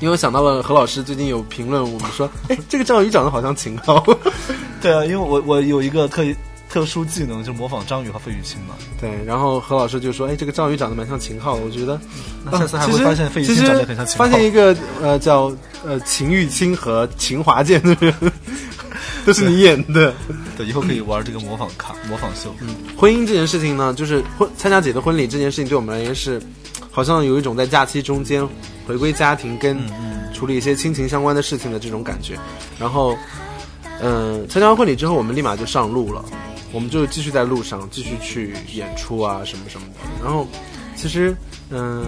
[0.00, 4.04] 因为我想到了何老师最近有评论我们说，哎，这个张宇长得好像秦昊。
[4.80, 6.24] 对啊，因为我我有一个特
[6.68, 8.74] 特殊技能，就模仿张宇和费玉清嘛。
[9.00, 12.00] 对，然后何老师就说：“哎，这个张宇长得蛮像秦昊。”我觉得，
[12.44, 15.52] 那下次还会发现费玉清长得很像秦昊发现一个呃叫
[15.84, 18.14] 呃秦玉清和秦华健的人，
[19.26, 20.12] 都是你演的。
[20.56, 22.54] 对，以后可以玩这个模仿卡、模仿秀。
[22.60, 26.40] 嗯婚姻这件事情呢，就是婚参加姐的婚礼这件事情，对我们而言是，
[26.90, 28.46] 好像有一种在假期中间
[28.86, 29.78] 回归家庭，跟
[30.32, 32.38] 处理一些亲情相关的事情的这种感觉。
[32.78, 33.16] 然后，
[34.00, 36.24] 嗯、参加完婚礼之后，我们立马就上路了，
[36.72, 39.94] 我们就继续在路上继续去演出啊，什么什么的。
[40.22, 40.46] 然后，
[40.96, 41.34] 其实，
[41.70, 42.04] 嗯、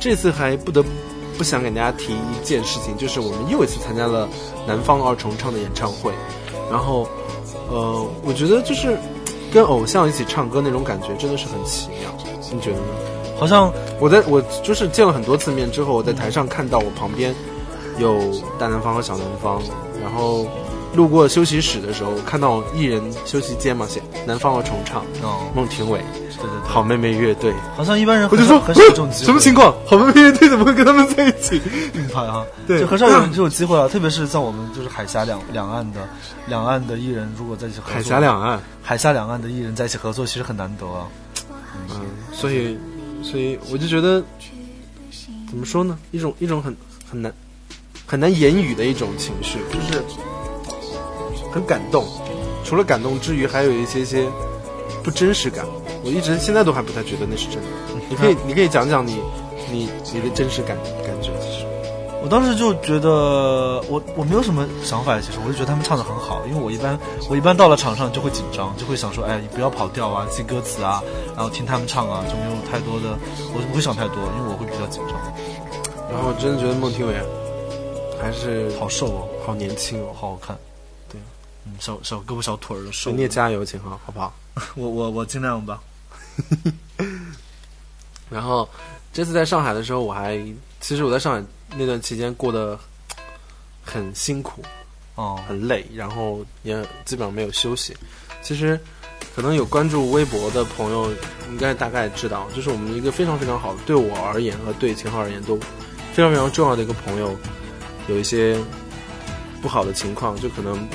[0.00, 0.84] 这次还不得
[1.36, 4.28] 不想给大家提一件事情，就是我们又一次参加了
[4.66, 6.12] 南方二重唱的演唱会，
[6.70, 7.08] 然后，
[7.70, 8.98] 呃，我觉得就是
[9.52, 12.10] 跟偶像一起唱歌那种感觉真的是很奇妙，
[12.52, 12.86] 你觉得呢？
[13.38, 13.70] 好像
[14.00, 17.34] 我在我就是见了很多次面之后，我在台上看到我旁边
[17.98, 18.18] 有
[18.58, 19.62] 大南方和小南方，
[20.02, 20.46] 然后
[20.96, 25.98] 路过休息室的时候，看到艺人休息间嘛，写南方的重唱，哦，孟庭苇，
[26.38, 29.26] 对对对，好妹妹乐队，好像一般人我就说很少有这种 机会。
[29.26, 29.74] 什么情况？
[29.86, 31.60] 好妹妹乐队怎么会跟他们在一起？
[31.94, 36.08] 硬派哈，对就很少有人这种机会啊，特别是在我们就是海峡两两岸的
[36.48, 41.06] 两岸的艺人，如果在一起合作，海峡两岸，海峡两岸的艺人在一起合作，其实很难得啊。
[41.90, 42.00] 嗯，
[42.32, 42.76] 所以
[43.22, 44.22] 所以我就觉得
[45.48, 45.98] 怎么说呢？
[46.10, 46.74] 一种一种很
[47.10, 47.32] 很难
[48.06, 50.02] 很难言语的一种情绪，就是
[51.56, 52.04] 很感动。
[52.62, 54.26] 除了感动之余，还有一些些
[55.02, 55.64] 不真实感。
[56.04, 57.68] 我一直现在都还不太觉得那是真的。
[58.10, 59.18] 你可以你可以讲讲你
[59.72, 61.66] 你你的真实感感觉，其实
[62.22, 66.98] 我当时就觉得我我没有什么想法，其实我就觉得他们唱的很好，因为我一般
[67.30, 71.02] 我一般到了场上就会紧张，就会想说，哎，你不要跑调啊，记歌词啊，
[71.34, 73.16] 然后听他们唱啊，就没有太多的，
[73.54, 75.14] 我不会想太多，因为我会比较紧张。
[76.10, 77.14] 然后我真的觉得孟庭苇
[78.20, 80.06] 还是好瘦哦，好年轻哦。
[80.14, 80.75] 好好看，对，
[81.66, 83.20] 嗯，小小胳膊小腿儿的瘦你。
[83.20, 84.34] 也加油，秦昊，好不好？
[84.76, 85.80] 我我我尽量吧。
[88.30, 88.68] 然后
[89.12, 90.36] 这次在上海的时候，我还
[90.80, 91.44] 其实我在上海
[91.76, 92.78] 那段期间过得
[93.84, 94.62] 很辛苦，
[95.14, 97.96] 哦，很累，然后也基本上没有休息。
[98.42, 98.78] 其实
[99.34, 101.10] 可能有关注微博的朋友
[101.50, 105.56] 应该大概知道，就是我们一个非常非常好的，对我而言和对秦昊而言都
[106.12, 107.36] 非常非常重要的一个朋友，
[108.08, 108.58] 有一些
[109.62, 110.88] 不好的情况，就可能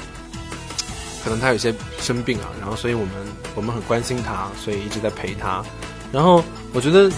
[1.24, 3.16] 可能他有些生病啊，然后所以我们
[3.56, 5.64] 我们很关心他，所以一直在陪他。
[6.12, 7.10] 然后我觉得，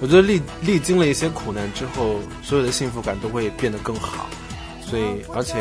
[0.00, 4.28] 我觉得历历经了一些苦难之后，所有的幸福感都会变得更好。
[4.84, 5.02] 所以，
[5.34, 5.54] 而且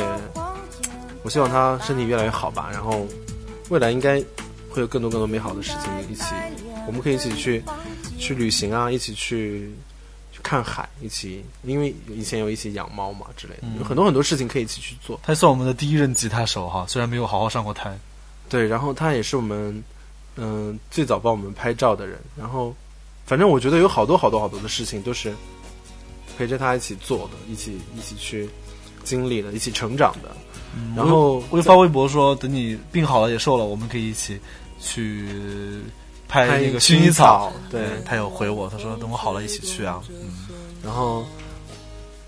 [1.24, 2.70] 我希望他身体越来越好吧。
[2.72, 3.06] 然后，
[3.70, 4.20] 未来应该
[4.70, 6.24] 会有更多更多美好的事情一起，
[6.88, 7.64] 我们可以一起去
[8.18, 9.72] 去旅行啊，一起去
[10.42, 15.20] 看海，一起，因为以前有一起养猫嘛之类的，有很多很多事情可以一起去做。
[15.24, 17.98] 他算我们的第一任吉他手哈，虽然没有好好上过台。
[18.50, 19.84] 对，然后他也是我们
[20.38, 22.20] 嗯、最早帮我们拍照的人。
[22.38, 22.74] 然后，
[23.26, 25.34] 反正我觉得有好多好多好多的事情都是
[26.38, 28.50] 陪着他一起做的，一起一起去
[29.04, 30.32] 经历的，一起成长的。
[30.96, 34.40] 然后我就发微博说，等你病好了也瘦了，我们可以一起
[34.80, 35.28] 去
[36.32, 37.52] 拍拍那个薰衣草。
[37.70, 40.02] 对对他有回我，他说等我好了一起去啊。
[40.82, 41.26] 然后，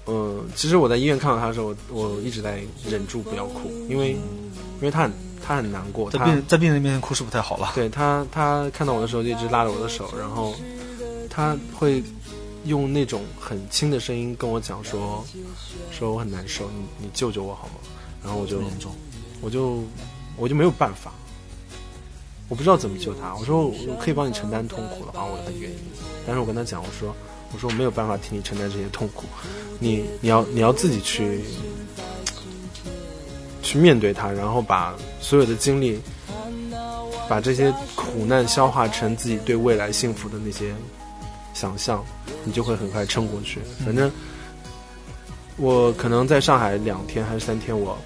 [0.05, 5.11] 嗯，其实我在医院看到他的时候，我我一直在忍住不要哭，因为因为他很
[5.41, 7.71] 他很难过，他在病在病人面前哭是不太好了。
[7.73, 10.53] 对他，他看到我的时候就一直拉着我的手，然后
[11.29, 12.03] 他会
[12.65, 15.25] 用那种很轻的声音跟我讲说，
[15.91, 17.75] 说我很难受，你你救救我好吗？
[18.23, 18.61] 然后我就，
[19.41, 19.83] 我就
[20.37, 21.11] 我就没有办法，
[22.53, 23.33] 我不知道怎么救他。
[23.33, 25.75] 我说我可以帮你承担痛苦的话，我很愿意。
[26.23, 27.11] 但是我跟他讲，我说
[27.51, 29.23] 我说我没有办法替你承担这些痛苦，
[29.79, 31.43] 你你要你要自己去
[33.63, 35.99] 去面对它，然后把所有的精力，
[37.27, 40.75] 把这些苦难消化成自己对未来幸福的那些
[41.55, 42.05] 想象，
[42.43, 43.61] 你就会很快撑过去。
[43.83, 44.11] 反正
[45.57, 47.97] 我可能在上海两天还是三天，我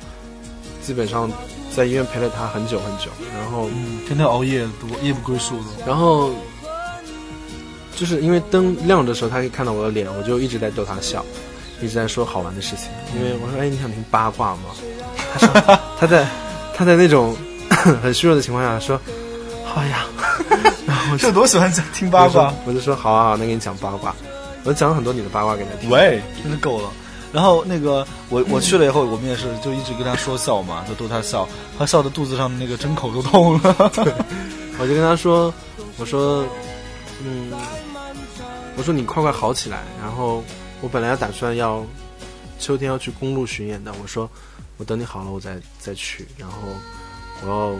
[0.81, 1.29] 基本上
[1.77, 5.65] 在医院陪了他很久很久，然后嗯，天天熬夜，多夜不归宿的。
[5.85, 6.31] 然后
[7.95, 11.23] 就是因为灯亮的时候，他可以看到我的脸，我就一直在逗他笑，
[11.79, 12.87] 一直在说好玩的事情。
[13.15, 14.61] 因为我说：“哎，你想听八卦吗？”
[15.37, 16.27] 他说：“他在
[16.75, 17.37] 他在那种
[18.01, 18.99] 很虚弱的情况下说
[19.63, 20.07] ：‘好呀。’
[20.87, 22.51] 然后我就这多喜欢听八卦。
[22.65, 24.15] 我就说：‘好啊，好，那给你讲八卦。’
[24.65, 25.91] 我讲了很多你的八卦给他听。
[25.91, 26.89] 喂，真是够了。
[27.37, 31.47] 然后那个我我去了以后，我们也是就一直跟他说笑嘛，就逗他笑，
[31.77, 33.75] 他笑的肚子上的那个针口都痛了。
[34.81, 35.53] 我就跟他说
[35.99, 36.43] ：‘我说，
[37.23, 37.53] 嗯，
[38.75, 40.43] 我说你快快好起来。’然后
[40.81, 41.85] 我本来打算要
[42.57, 44.27] 秋天要去公路巡演的，我说
[44.77, 46.27] 我等你好了我再再去。
[46.39, 46.57] 然后
[47.43, 47.75] 我要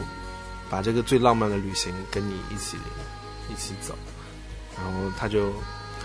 [0.70, 2.78] 把这个最浪漫的旅行跟你一起
[3.52, 3.96] 一起走，
[4.76, 5.52] 然后他就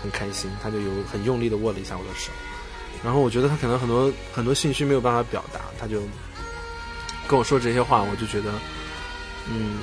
[0.01, 2.31] 很开心，他就有很用力的握了一下我的手，
[3.03, 6.01] 然后我觉得他可能很多很多兴趣没有办法表达，他就
[7.27, 8.51] 跟我说这些话，我就觉得，
[9.49, 9.77] 嗯，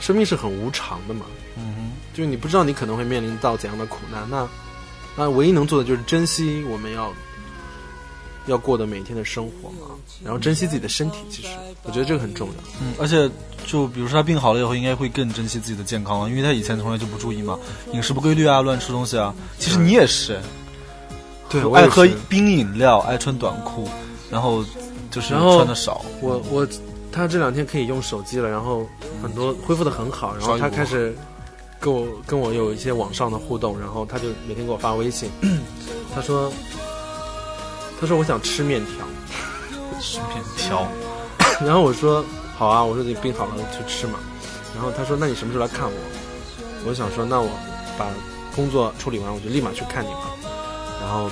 [0.00, 4.48] 生命是很无常的嘛，嗯哼就是你不知道你可能会面临到怎样的苦难，那
[5.16, 7.12] 那唯一能做的就是珍惜我们要
[8.46, 11.18] 要过的每一天的生活嘛，然后珍惜自己的身体。
[11.30, 11.48] 其实
[11.82, 12.54] 我觉得这个很重要。
[12.80, 13.30] 嗯，而且
[13.66, 17.58] 就比如说他病好了以后，应该会更珍惜自己的健康了，因为他以前从来就不注意嘛，
[17.92, 19.34] 饮食不规律啊，乱吃东西啊。
[19.58, 20.38] 其实你也是，
[21.60, 23.88] 对我爱喝冰饮料，爱穿短裤，
[24.30, 24.64] 然后
[25.10, 26.04] 就是然后穿的少。
[26.20, 26.66] 我我
[27.12, 28.86] 他这两天可以用手机了，然后
[29.22, 31.16] 很多恢复的很好，然后他开始
[31.78, 35.30] 跟我跟我有一些网上的互动，然后他就每天给我发微信，
[36.14, 36.52] 他说
[38.00, 39.04] 他说我想吃面条。
[40.00, 40.86] 吃面条，
[41.64, 42.22] 然后我说
[42.56, 44.18] 好啊，我说你病好了去吃嘛。
[44.74, 45.94] 然后他说那你什么时候来看我？
[46.86, 47.48] 我想说那我
[47.96, 48.06] 把
[48.54, 50.20] 工作处理完，我就立马去看你嘛。
[51.04, 51.30] 然后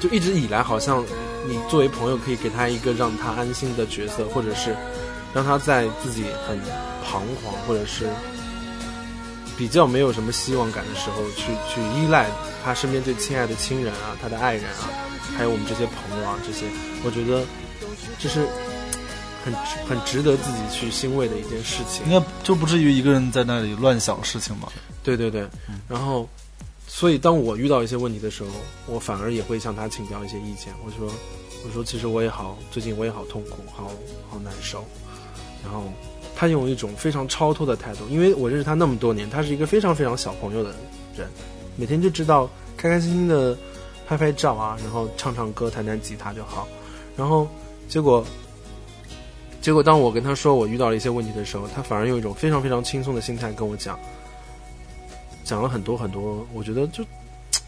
[0.00, 1.04] 就一直以来好像
[1.46, 4.74] 你作为朋友可以给他一个让他安心的角色，或者是
[5.32, 6.58] 让他在自己很
[7.04, 8.10] 彷徨或者是
[9.56, 12.26] 比较没有什么希望感的时候，去去依赖
[12.64, 14.90] 他身边最亲爱的亲人啊，他的爱人啊，
[15.36, 16.66] 还有我们这些朋友啊，这些，
[17.04, 17.44] 我觉得
[18.18, 18.44] 这是
[19.44, 19.54] 很
[19.88, 22.10] 很值得自己去欣慰的一件事情应。
[22.10, 24.68] 该就不至于一个人在那里乱想事情吧。
[25.04, 25.48] 对对对，
[25.88, 26.28] 然后，
[26.96, 28.48] 所以当我遇到一些问题的时候，
[28.86, 30.72] 我反而也会向他请教一些意见。
[30.82, 31.12] 我说，
[31.62, 33.90] 我说其实我也好，最近我也好痛苦，好
[34.30, 34.82] 好难受。
[35.62, 35.82] 然后
[36.34, 40.74] 他用一种非常超脱的态度，因为我认识他那么多年，他是一个非常非常小朋友的
[41.14, 41.28] 人，
[41.76, 43.54] 每天就知道开开心心的
[44.08, 46.66] 拍拍照啊，然后唱唱歌、弹弹吉他就好。
[47.14, 47.46] 然后
[47.90, 48.24] 结果，
[49.60, 54.00] 结果当我跟他说我遇到了一些问题的时候，他反而用一种非常非常轻松的心态跟我讲。
[55.46, 57.04] 讲了很多很多，我觉得就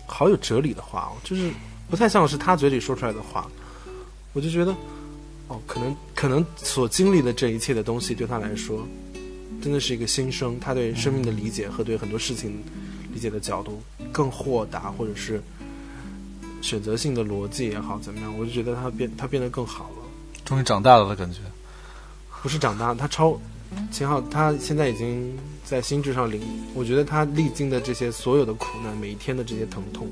[0.04, 1.50] 好有哲理的话哦，就是
[1.88, 3.48] 不太像是他嘴里说出来的话，
[4.32, 4.74] 我就觉得
[5.46, 8.84] 哦，可能可能所经历的这一切的东西对他来说，
[9.62, 12.60] 真的是一个新生，他对生命的理解和对很多事情
[13.14, 15.40] 理解的角度更豁达，或者是
[16.60, 20.04] 选择性的逻辑也好怎么样，我就觉得他变他变得更好了。
[20.44, 21.38] 终于长大了的感觉。
[22.42, 23.38] 不是长大，他超
[23.90, 25.36] 秦昊，他现在已经
[25.68, 26.40] 在心智上领，
[26.74, 30.08] 我觉得他历经的这些所有的苦难，每一天的这些疼痛，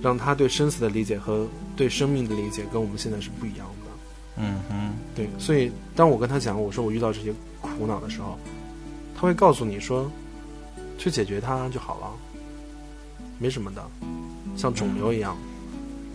[0.00, 3.90] 让他对生死的理解和对生命的理解跟我们现在是不一样的。
[4.38, 8.38] 嗯哼，对，所以当我跟他讲我说我遇到这些苦恼的时候，
[9.14, 10.10] 他会告诉你说，
[10.96, 12.10] 去解决它就好了，
[13.38, 13.84] 没什么的，
[14.56, 15.36] 像肿瘤一样，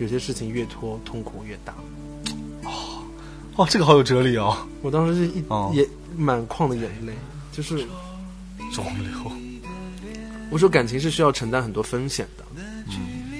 [0.00, 1.72] 有些事情越拖痛苦越大。
[3.54, 4.56] 哦，这个好有哲理哦。
[4.82, 7.12] 我当时是一、哦也满眶的眼泪，
[7.52, 7.86] 就是
[8.72, 9.30] 肿瘤，
[10.50, 12.44] 我说感情是需要承担很多风险的。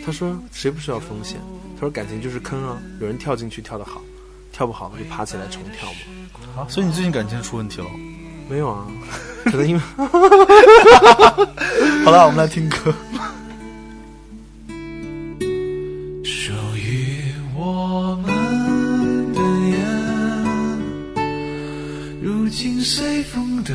[0.05, 1.41] 他说谁不需要风险？
[1.77, 4.03] 他说感情就是坑啊，有人跳进去跳得好，
[4.53, 5.99] 跳不好就爬起来重跳嘛。
[6.63, 7.87] 啊，所以你最近感情出问题了。
[8.49, 8.87] 没有啊，
[9.47, 9.81] 可能因为
[12.05, 12.93] 好了，我们来听歌。
[16.25, 19.41] 属于我们的
[19.71, 19.81] 缘，
[22.21, 23.73] 如今随风都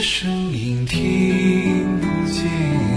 [0.00, 2.89] 声音，听不见，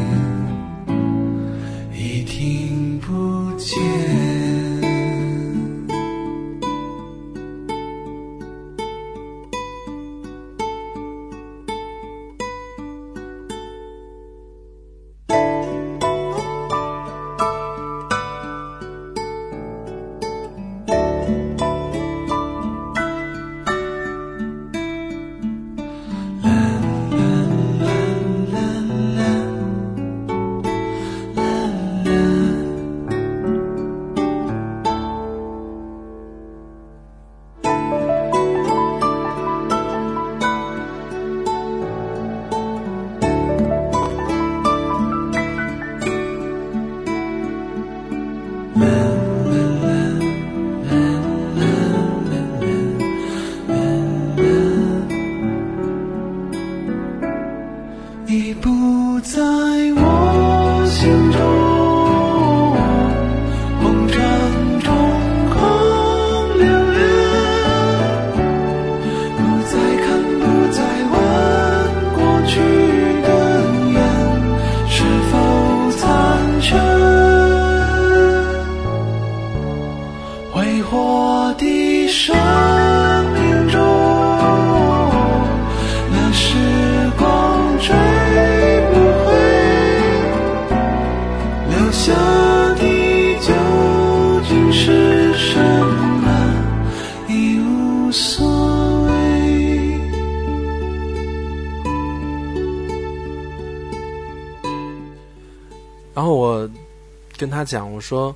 [107.63, 108.35] 他讲，我说，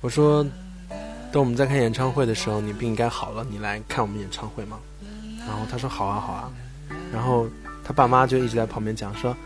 [0.00, 0.42] 我说，
[1.30, 4.78] 等我们在看演唱会的时候，你病应该好了，你来看我们演唱会吗？
[5.46, 6.50] 然后他说好啊好啊，
[7.12, 7.46] 然后
[7.84, 9.36] 他爸妈就一直在旁边讲说，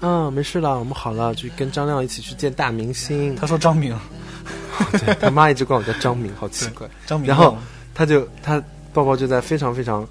[0.00, 3.34] 啊没事了，我们好了，就跟张亮一起去见大明星。
[3.36, 3.98] 他说张明，
[4.92, 6.86] 对他妈一直管我叫张明，好奇怪。
[7.06, 7.56] 张明，然后
[7.94, 8.62] 他就他
[8.92, 10.06] 抱抱就在非常非常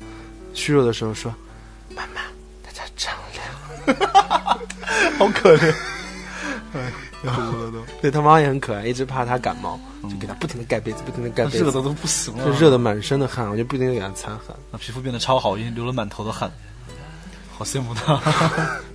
[0.56, 1.32] 虚弱的时候说
[1.96, 2.22] ：“妈妈，
[2.64, 3.96] 他叫张亮。
[5.20, 5.72] 好可怜，”
[8.02, 14.56] 对他妈也很可爱，一直怕他感冒，就给他不停的盖被子，不停的盖被子，热的都不行了，就热的满身的汗，我就不停的给他擦汗。
[14.72, 16.50] 那，皮肤变得超好，已经流了满头的汗，
[17.58, 18.22] 好羡慕他。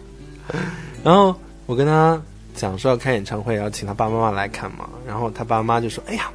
[1.04, 1.34] 然后
[1.66, 2.20] 我跟他
[2.54, 6.30] 讲说要开演唱会，然后请他爸爸妈妈来看嘛，然后他爸妈就说：“哎呀，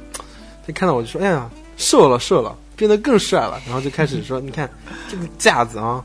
[0.66, 4.70] 他看到我就说：哎呀，瘦了瘦了，变得更帅了。”然后就开始说：“你看
[5.08, 6.04] 这个架子啊，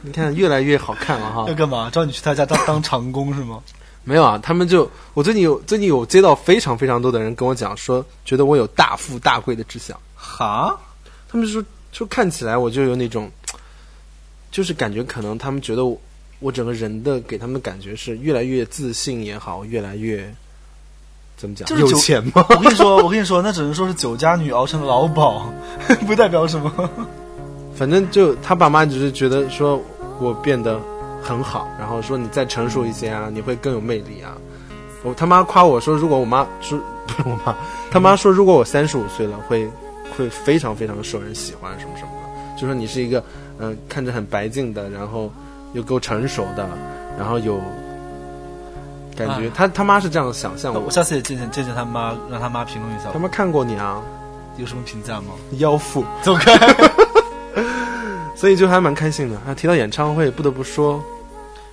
[0.00, 1.90] 你看越来越好看了哈。”要干嘛？
[1.92, 3.60] 找你去他家当当长工是吗？
[4.04, 9.98] 没有啊，他们就我最近有最近有接到非常非常多的人跟我讲说，觉得我有大富大贵的志向。
[10.14, 10.78] 哈？
[11.28, 13.30] 他们就说就看起来我就有那种，
[14.50, 16.00] 就是感觉可能他们觉得我
[16.40, 20.34] 我整个人的给他们的感觉是越来越自信也好，越来越
[21.36, 22.44] 怎么讲有就是有钱吗？
[22.50, 25.52] 我跟你说，我跟你说，那只能说是酒家女熬成老鸨，
[26.06, 26.90] 不代表什么。
[27.76, 29.82] 反正就他爸妈只是觉得说
[30.18, 30.80] 我变得
[31.22, 34.36] 很好，然后说你再成熟一些啊，你会更有魅力啊。
[35.02, 37.54] 我他妈夸我说，如果我妈说不是我妈，
[37.90, 39.70] 他妈说如果我三十五岁了，会
[40.16, 43.22] 会非常非常受人喜欢什么什么的，就说你是一个
[43.58, 45.30] 嗯、看着很白净的，然后
[45.74, 46.66] 又够成熟的，
[47.18, 47.60] 然后有
[49.16, 50.90] 感觉，哎他他妈是这样想象我我。
[50.90, 54.00] 下次也见见见见他妈，让他妈评论一下他，妈看过你啊，
[54.56, 55.34] 有什么评价吗？
[55.58, 56.56] 腰腹，走开！
[58.40, 59.36] 所以就还蛮开心的。
[59.40, 61.04] 啊，提到演唱会，不得不说，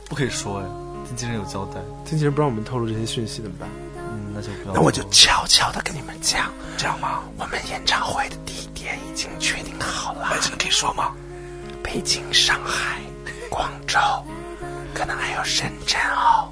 [0.10, 0.66] 不可以说哎，
[1.08, 1.80] 经纪人有交代。
[2.04, 3.70] 经纪人不让我们透露这些讯息怎么办？
[3.96, 4.76] 嗯，那就不要。
[4.76, 7.22] 那我就悄悄的跟你们讲，这样吗？
[7.38, 10.24] 我们演唱会的地点已经确定好了。
[10.26, 11.14] 哎，这个可以说吗？
[11.82, 13.00] 北京、上海、
[13.50, 13.98] 广州，
[14.94, 16.52] 可能还有深圳哦，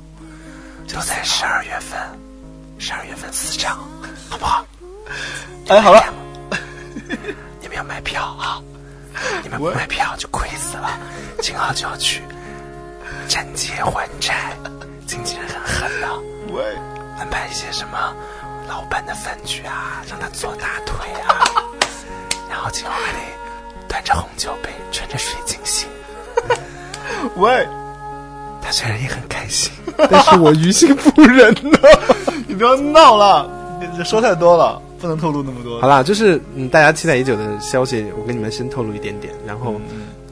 [0.88, 1.99] 都在十二月份。
[2.78, 3.80] 十二月份四场，
[4.30, 4.66] 好不好？
[5.68, 6.01] 哎，好了，
[7.59, 8.61] 你们要买票啊！
[9.43, 10.99] 你们不买票就亏死了。
[11.41, 12.22] 金号就要去
[13.28, 14.57] 站街还债，
[15.07, 16.07] 经纪人很狠的，
[16.53, 16.63] 喂，
[17.20, 18.13] 安排一些什么
[18.68, 21.43] 老板的饭局啊，让他坐大腿啊，
[22.49, 23.20] 然后今后还得
[23.88, 25.88] 端着红酒杯，穿着水晶鞋。
[27.36, 27.68] 喂，
[28.61, 29.72] 他虽然也很开心，
[30.09, 31.80] 但是我于心不忍呢。
[32.47, 33.49] 你不要闹了，
[33.95, 35.80] 你说太多了，不能透露那么多。
[35.80, 39.80] 好啦，就是嗯，大家期待已久的消息，我跟你们先透露一点点，然后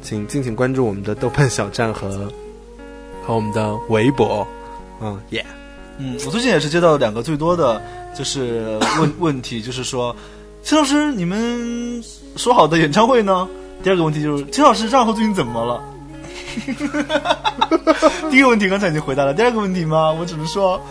[0.02, 2.10] 请敬请关注我们的豆瓣小站和
[3.26, 4.46] 和我们的微博，
[5.00, 5.46] 嗯，耶、
[6.00, 7.80] 嗯，我最近也是接到两个最多的
[8.18, 10.16] 就是问问题，就是说，
[10.64, 12.04] 秦老师，你们
[12.36, 13.48] 说好的演唱会呢？
[13.84, 15.84] 第二个问题就是，秦老师，张浩最近怎么了？
[18.32, 20.12] 第一个问题刚才已经回答了，第二个问题吗？
[20.12, 20.82] 我只能说，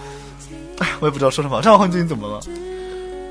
[0.78, 1.61] 哎，我也不知道说什么。
[1.62, 2.41] 张浩最近怎么了？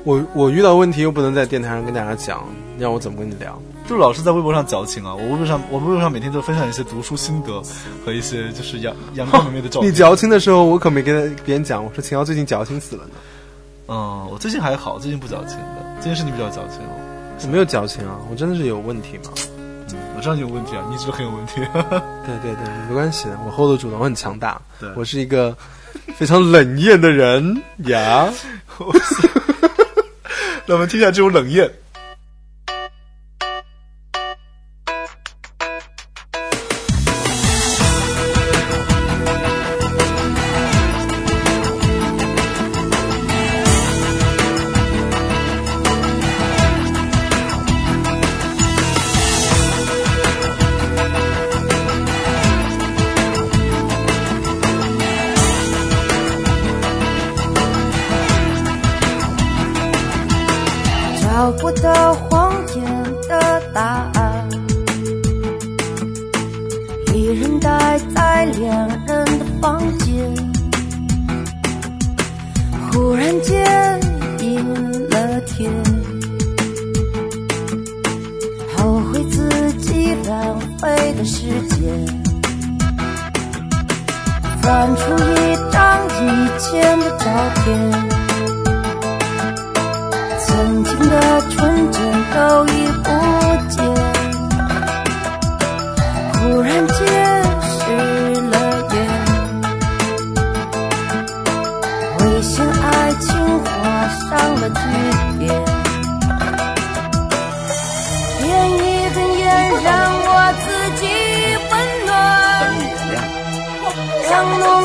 [0.04, 2.44] 我我遇到问题又不能在电台上跟大家讲，
[2.78, 3.56] 让我怎么跟你聊？
[3.88, 5.14] 就老是在微博上矫情啊！
[5.14, 7.60] 我微博上，我微博上每天都分享一些读书心得
[8.04, 9.90] 和一些就是阳阳光明媚的照片。
[9.90, 13.10] 你矫情的时候，我可没跟别人讲，我说秦瑶最近矫情死了呢。
[13.88, 16.94] 嗯，我最近还好，最近不矫情的，最近是你比较矫情哦。
[17.42, 19.30] 我没有矫情啊，我真的是有问题吗。
[19.90, 21.56] 嗯，我知道你有问题啊，你一直都很有问题。
[22.24, 24.88] 对对对，没关系的，我 hold 得住的，我很强大对。
[24.96, 25.56] 我是一个
[26.14, 28.28] 非常冷艳的人呀。
[30.72, 31.70] 我们听一下这种冷艳。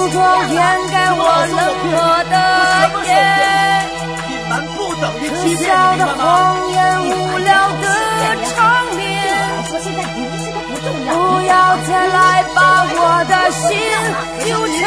[0.08, 0.56] 目光掩
[0.90, 1.92] 盖我冷漠
[2.32, 2.36] 的
[3.04, 3.12] 眼，
[4.32, 6.02] 隐瞒不等于可欺骗，笑的？
[6.16, 6.24] 谎
[6.72, 7.52] 言，无聊
[7.82, 7.86] 的
[8.48, 8.56] 场
[8.96, 9.04] 面。
[11.10, 11.52] 不要。
[11.88, 12.98] 再来把我
[13.28, 13.68] 的心
[14.46, 14.82] 纠对我缠。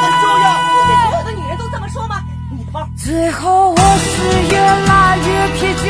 [0.00, 0.46] 很重要。
[0.86, 2.22] 对所有的女人都这么说吗？
[2.50, 2.86] 你的包。
[2.96, 4.12] 最后我是
[4.48, 4.54] 越
[4.86, 5.28] 来越
[5.58, 5.86] 疲倦，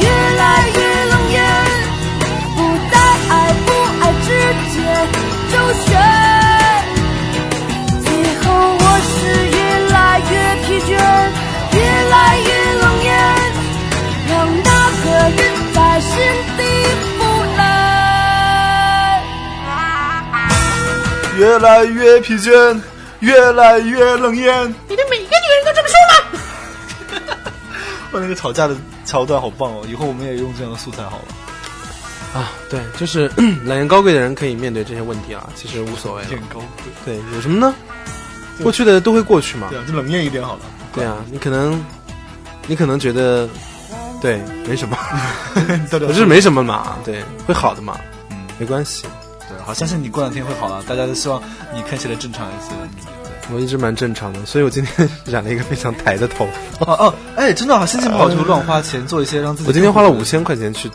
[0.00, 0.04] 越
[0.36, 0.42] 来
[0.74, 0.78] 越
[1.10, 1.34] 冷眼，
[2.56, 2.58] 不
[2.90, 2.94] 在
[3.30, 3.32] 爱
[3.64, 3.68] 不
[4.02, 4.28] 爱之
[4.74, 4.76] 间
[5.52, 5.54] 周
[5.84, 6.31] 旋。
[12.12, 12.44] 越来越
[12.74, 13.10] 冷艳，
[14.28, 14.70] 让那
[15.02, 15.40] 个人
[15.72, 16.10] 在心
[16.58, 16.62] 底
[17.18, 17.24] 腐
[17.56, 17.64] 烂。
[21.38, 22.78] 越来越疲倦，
[23.20, 24.74] 越来越冷艳。
[24.88, 26.16] 你对每一个女人都这么说吗？
[28.12, 29.82] 哇，那个吵架的桥段好棒哦！
[29.88, 31.24] 以后我们也用这样的素材好了。
[32.38, 33.26] 啊，对，就是
[33.64, 36.28] 冷言高贵的人可以面对这些问题啊，其实无所谓了。
[36.28, 36.66] 很高贵。
[37.06, 37.74] 对，有什么呢？
[38.62, 39.68] 过去的都会过去嘛。
[39.70, 40.60] 对啊，就冷艳一点好了。
[40.94, 41.82] 对啊，你可能，
[42.66, 43.48] 你可能觉得，
[44.20, 44.96] 对，没什么，
[45.90, 47.98] 到底可是没什么嘛，对，会好的嘛，
[48.30, 49.04] 嗯，没关系。
[49.48, 50.82] 对，好，相信你过两天会好了。
[50.88, 51.42] 大家都希望
[51.74, 52.70] 你看起来正常一些。
[53.04, 53.54] 对。
[53.54, 56.46] 我一直蛮正常的，所以我今天染了一个非常抬的头
[56.78, 56.86] 发。
[56.86, 59.68] 哦哦，哎，真的好，心情不好就乱花钱做一些让自己。
[59.68, 60.88] 我今天花了五，千块钱去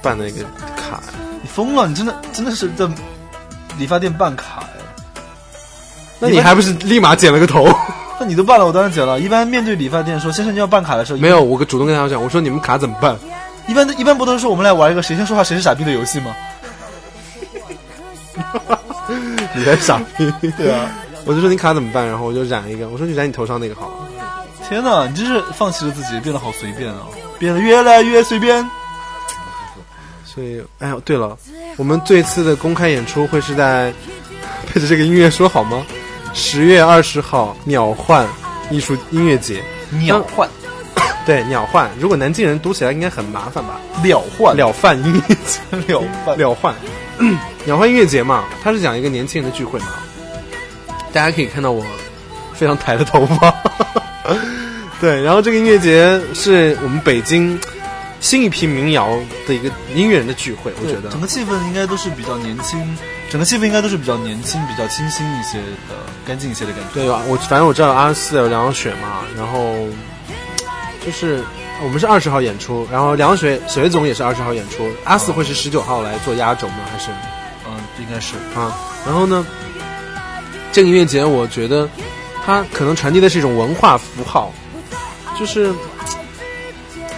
[0.00, 0.44] 办那个
[0.76, 1.02] 卡，
[1.42, 1.88] 你疯了！
[1.88, 2.88] 你真的真的是在
[3.76, 4.80] 理发店办卡哎？
[6.20, 7.68] 那你还不是立马剪了个头？
[8.20, 9.20] 那你都办了，我当然剪了。
[9.20, 13.16] 一般面对理发店说先生你要办卡的时候，没有，我主动跟他讲，我说你们卡怎么办？
[13.68, 16.34] 一般一般不都是我们来玩一个谁先说话谁是傻逼的游戏吗？
[19.54, 20.32] 你才傻逼。
[20.56, 20.90] 对啊，
[21.24, 22.06] 我就说你卡怎么办？
[22.06, 23.94] 然后我就染一个，我说你染你头上那个好了。
[24.68, 27.06] 天哪，你真是放弃了自己，变得好随便啊，
[27.38, 28.68] 变得越来越随便。
[30.24, 31.36] 所以，哎呦，对了，
[31.76, 33.92] 我们这次的公开演出会是在
[34.66, 35.84] 配着这个音乐说好吗？
[36.34, 38.26] 十月二十号鸟幻
[38.70, 39.62] 艺术音乐节，
[40.00, 40.48] 鸟幻
[41.26, 43.80] 对鸟幻，如果南京人读起来应该很麻烦吧？
[44.02, 46.74] 了幻了范音乐节，了幻了幻，
[47.64, 49.86] 鸟幻音乐节嘛，它是讲一个年轻人的聚会嘛。
[51.12, 51.84] 大家可以看到我
[52.54, 53.54] 非常抬的头发，
[55.00, 57.58] 对，然后这个音乐节是我们北京
[58.20, 59.08] 新一批民谣
[59.46, 61.08] 的一个音乐人的聚会，我觉得。
[61.10, 62.78] 整个气氛应该都是比较年轻，
[63.30, 65.94] 整个气氛应该都是比较年轻、比较清新一些的、
[66.26, 66.94] 干净一些的感觉。
[66.94, 67.20] 对吧？
[67.28, 69.86] 我反正我知道阿四有梁雪嘛，然后
[71.04, 71.44] 就是
[71.82, 76.76] 我们是二十号演出，然后梁雪雪总也是二十号演出，阿四会是十九号来做压轴吗？
[76.90, 77.10] 还是
[77.66, 78.74] 嗯，应该是啊？
[79.04, 79.46] 然后呢，
[80.72, 81.88] 这个音乐节我觉得
[82.44, 84.52] 它可能传递的是一种文化符号，
[85.38, 85.72] 就是。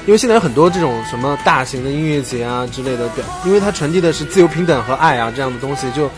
[0.06, 6.10] 因为现在有很多这种什么大型的音乐节啊之类的表，因为它传递的是自由平等和爱啊这样的东西，就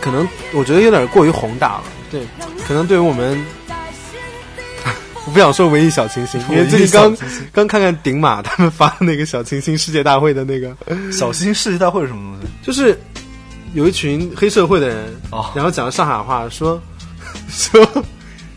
[0.00, 1.84] 可能我觉得有点过于宏大了。
[2.10, 2.26] 对，
[2.66, 3.44] 可能对于我们，
[5.26, 7.16] 我不想说文艺小清新，因为最近刚
[7.52, 10.76] 刚看看顶马他们发的那个小清新世界大会的那个，
[11.10, 12.48] 小清新世界大会是什么东西？
[12.62, 12.98] 就是
[13.72, 16.80] 有一群黑社会的人，哦然后讲上海话，说
[17.48, 18.04] 说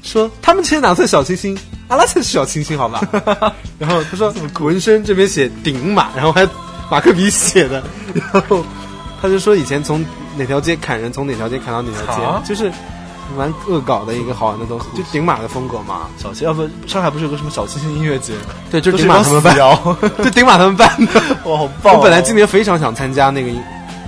[0.07, 1.57] 说他们其实哪算小清新？
[1.89, 3.01] 阿拉才是小清新，好吧？
[3.79, 6.47] 然后他说纹身这边写顶马，然后还
[6.89, 7.81] 马克笔写的，
[8.13, 8.63] 然后
[9.21, 10.03] 他就说以前从
[10.37, 12.71] 哪条街砍人，从哪条街砍到哪条啊街，就是
[13.37, 16.07] 蛮恶搞的一个好玩的东西，就顶马的风格嘛。
[16.17, 18.33] 小新，要不上海不是有个什么小清新音乐节？
[18.69, 21.21] 对，就是顶马他们办，摇， 就顶马他们办的。
[21.49, 21.97] 哇，好棒哦！
[21.97, 23.49] 我本来今年非常想参加那个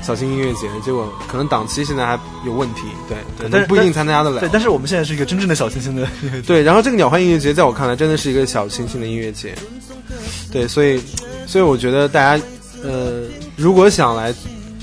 [0.01, 4.49] 小新音乐节，结果可能档期现在还有问题，对，对但是不一定参加得了对，。
[4.51, 6.41] 但是我们现在是一个真正的小清新的音乐节。
[6.47, 9.53] 对，然后这个鸟欢音乐节在我看来真的是一个小清新的音乐节，
[10.51, 11.01] 对，所以
[11.45, 12.43] 所以我觉得大家
[12.83, 13.23] 呃，
[13.55, 14.33] 如果想来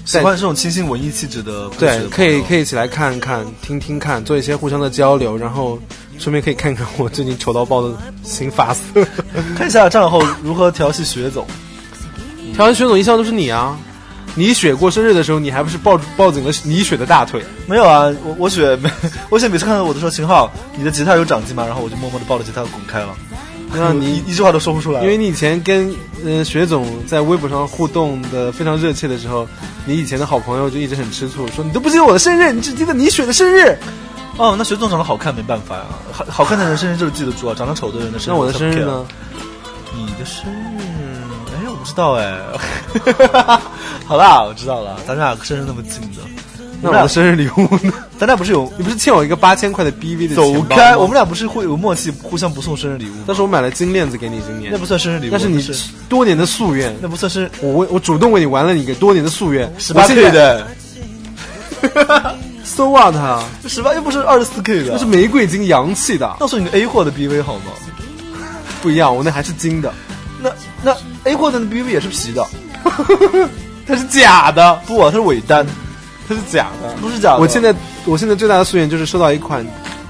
[0.05, 2.61] 喜欢这种清新文艺气质的，对，可以可以。
[2.61, 5.79] 一起来看看、听听看，做一些互相的交流，然后
[6.19, 8.83] 顺便可以看看我最近丑到爆的新发色。
[9.57, 11.47] 看一下战后如何调戏雪总。
[12.55, 13.77] 调戏雪总一向都是你啊，
[14.37, 17.43] 你雪过生日的时候，你还不是抱抱紧了你雪的大腿？
[17.67, 18.89] 没有啊，我我雪没，
[19.31, 21.65] 我雪 每次看到我都说秦昊，你的吉他有长进吗？
[21.67, 23.17] 然后我就默默的抱着吉他滚开了，
[23.73, 25.01] 那你一一句话都说不出来。
[25.01, 25.93] 因为你以前跟
[26.25, 29.49] 呃雪总在微博上互动的非常热切的时候，
[29.87, 33.77] 你以前的好朋友就一直很吃醋，说你都不记得我的生日，你只记得你雪的生日。
[34.37, 39.07] 哦，那雪总长得好看没办法呀，好好看的人生日就是记得住啊，长得丑的人的生日那我的生日呢？？
[39.95, 40.76] 你的生日，
[41.87, 42.39] 知道哎。
[44.05, 46.23] 好啦，我知道了，咱俩生日那么近的，
[46.83, 47.93] 那我的生日礼物呢？
[48.19, 50.97] 咱俩不是有你不是欠我一个八千块的 BV 的走开？
[50.97, 53.15] 我们俩不是会有默契，互相不送生日礼物？
[53.27, 55.65] 但是我买了金链子给你，今年那不算生日礼物，那是你
[56.09, 56.95] 多年的夙愿。
[57.01, 60.67] 那不算是我为我主动为你完了你一个多年的夙愿，十八 K 的。
[62.65, 63.45] so what 啊？
[63.63, 67.73] 这十八又不是二十四 K 的，那是玫瑰金，洋气的，那是你的 A 货的 BV 好吗？
[68.83, 69.93] 不一样，我那还是金的，
[70.41, 70.51] 那
[70.87, 72.47] 那 A 货的 BV 也是皮的，
[73.89, 75.67] 它是假的，不，它是伪单，
[76.29, 76.95] 它是假的。
[77.01, 77.39] 不是假的。
[77.41, 77.75] 我现在
[78.05, 79.67] 我现在最大的夙愿就是收到一款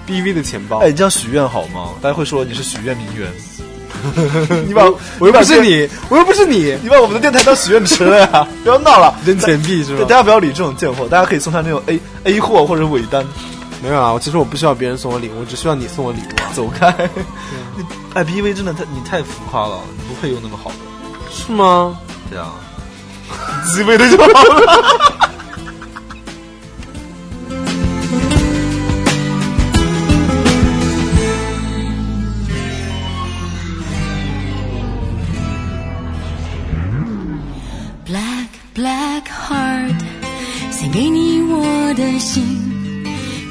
[0.06, 0.80] BV 的钱包。
[0.80, 1.92] 哎，你这样许愿好吗？
[2.02, 3.26] 大家会说你是许愿名媛。
[4.68, 4.84] 你把
[5.18, 8.46] 我又不是你，我又不是你，你把我们的电台当许愿池了呀！
[8.62, 10.08] 不要闹了，扔钱币是对，吧？
[10.10, 13.24] 大家不要理这种贱货，大家可以送他那种 A A 货或者尾单，
[13.86, 16.50] 没有啊，我其实我不需要别人送我礼物，我只需要你送我礼物啊。
[16.52, 16.92] 走开。
[17.76, 17.84] 你
[18.14, 20.76] 哎，P V 真的太你太浮夸了，你不配有那么好的。
[21.30, 21.96] 是吗？
[22.28, 22.50] 对啊，
[23.64, 25.30] 自卑的就好了。
[38.04, 40.00] Black Black Heart，
[40.72, 42.65] 献给你我的心。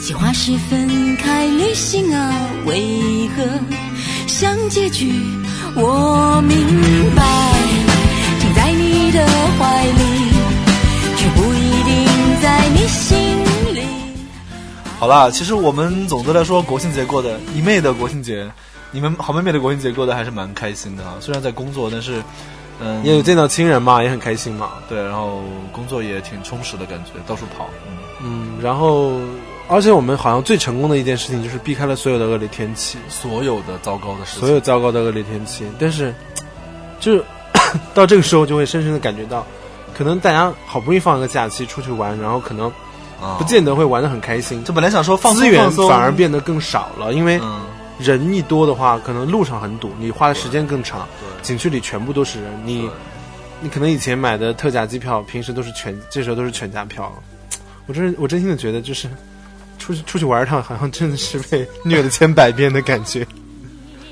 [0.05, 2.31] 计划是分开旅行啊，
[2.67, 3.43] 为何
[4.27, 5.11] 像结局？
[5.75, 6.55] 我明
[7.15, 7.23] 白，
[8.39, 9.25] 停在你的
[9.57, 10.29] 怀里，
[11.17, 13.17] 却不一定在你心
[13.73, 13.81] 里。
[14.99, 18.47] 好啦，其实我们总的来说，国庆节过的，你妹的国庆节，
[18.91, 21.15] 你们好妹妹的国庆节过得还是蛮开心的啊。
[21.19, 22.21] 虽然在工作，但是，
[22.79, 24.73] 嗯，也有见到亲人嘛，也很开心嘛。
[24.87, 25.41] 对，然后
[25.71, 27.67] 工作也挺充实的感觉，到处跑。
[27.87, 29.19] 嗯，嗯，然后
[29.67, 35.65] 而且我们好像最成功的一件事情就是避开了所有的恶劣天气，所有的糟糕的事情，所有糟糕的恶劣天气。
[35.79, 36.13] 但是，
[36.99, 37.23] 就是
[37.93, 39.45] 到这个时候就会深深的感觉到，
[39.97, 42.67] 可能大家好不容易放一个假期出去玩，然后可能
[43.19, 43.37] 啊。
[43.39, 47.65] 不见得会玩的很开心，就本来想说放松资源反而变得更少了，因为嗯，
[47.97, 51.07] 人一多的话，可能路上很堵，你花的时间更长，
[51.41, 52.87] 景区里全部都是人，你
[53.61, 57.05] 你可能以前买的特价机票，平时都是全，这时候都是全价票。
[57.05, 57.13] 了。
[57.87, 59.07] 我真是我真心的觉得，就是
[59.85, 63.25] 出去出去玩一趟，好像真的是被虐了千百遍的感觉。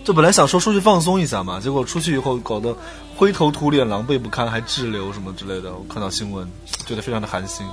[0.04, 2.76] 就本来想说出去放松一下嘛，结果出去以后搞得
[3.16, 5.74] 灰头土脸、狼狈不堪，还滞留什么之类的。
[5.74, 6.48] 我看到新闻，
[6.86, 7.66] 觉得非常的寒心。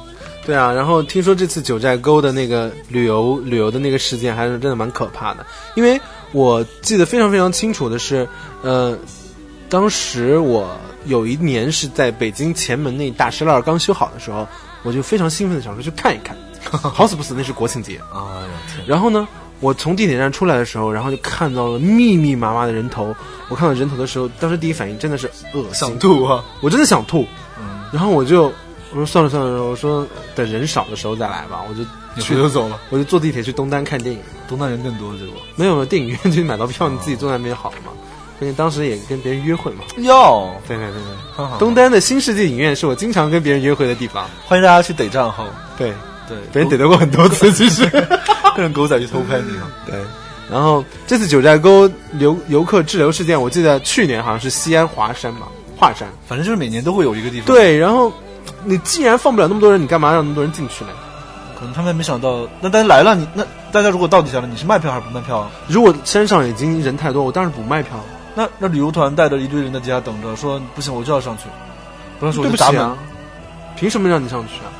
[0.46, 5.44] 对啊，然后听说这次九寨沟的那个旅游旅游的那个事件，还是真的蛮可怕的。
[5.74, 6.00] 因为
[6.32, 8.26] 我记得非常非常清楚的是，
[8.62, 8.96] 呃，
[9.68, 14.46] 当时我有一年是在北京前门那大石栏刚修好的时候，
[14.84, 16.36] 我就非常兴奋的想说去看一看。
[16.70, 17.98] 好死不死，那是国庆节。
[18.12, 18.42] 啊！
[18.86, 19.26] 然后呢，
[19.60, 23.14] 我从地铁站出来的时候，然后就看到了密密麻麻的人头。
[23.48, 26.44] 我看到人头的时候，当时第一反应真的是恶心，想吐啊！
[26.60, 27.26] 我真的想吐。
[27.58, 28.52] 嗯，然后我就
[28.92, 31.62] 我说算了算了，我说等人少的时候再来吧。
[31.68, 31.82] 我就
[32.14, 34.20] 你去就走了，我就坐地铁去东单看电影。
[34.48, 37.92] 东单人更多，结果没有电影院就买到票，你自己坐那边好了嘛。
[38.38, 39.84] 关键当时也跟别人约会嘛。
[39.98, 41.02] 哟，对对对
[41.36, 44.26] 对，东单的新世界影院是我经常跟别人约会的地方。
[44.46, 45.46] 欢迎大家去逮账号，
[45.76, 45.92] 对，
[46.30, 47.84] 对，别人逮到过很多次，其实。
[48.56, 49.68] 跟着狗仔去偷拍你啊。
[49.86, 49.94] 对，
[50.50, 56.08] 然后这次九寨沟游游客滞留事件，我记得去年好像是西安华山吧，华山。
[56.26, 58.12] 反正就是每年都会有一个地方，，对，然后
[58.64, 60.90] 你既然放不了那么多人，你干嘛让那么多人进去呢？
[61.58, 65.50] 可能他们没想到，那大家来了，你那大家如果到底下了，你是卖票还是不卖票啊？
[65.68, 68.00] 如果山上已经人太多，我当然不卖票。
[68.34, 71.44] 那那旅游团带着一堆人在底下等着，说不行，我就要上去，
[72.18, 72.76] 不让说我就砸门。
[72.76, 72.96] 对不起啊，
[73.76, 74.72] 凭什么让你上去啊？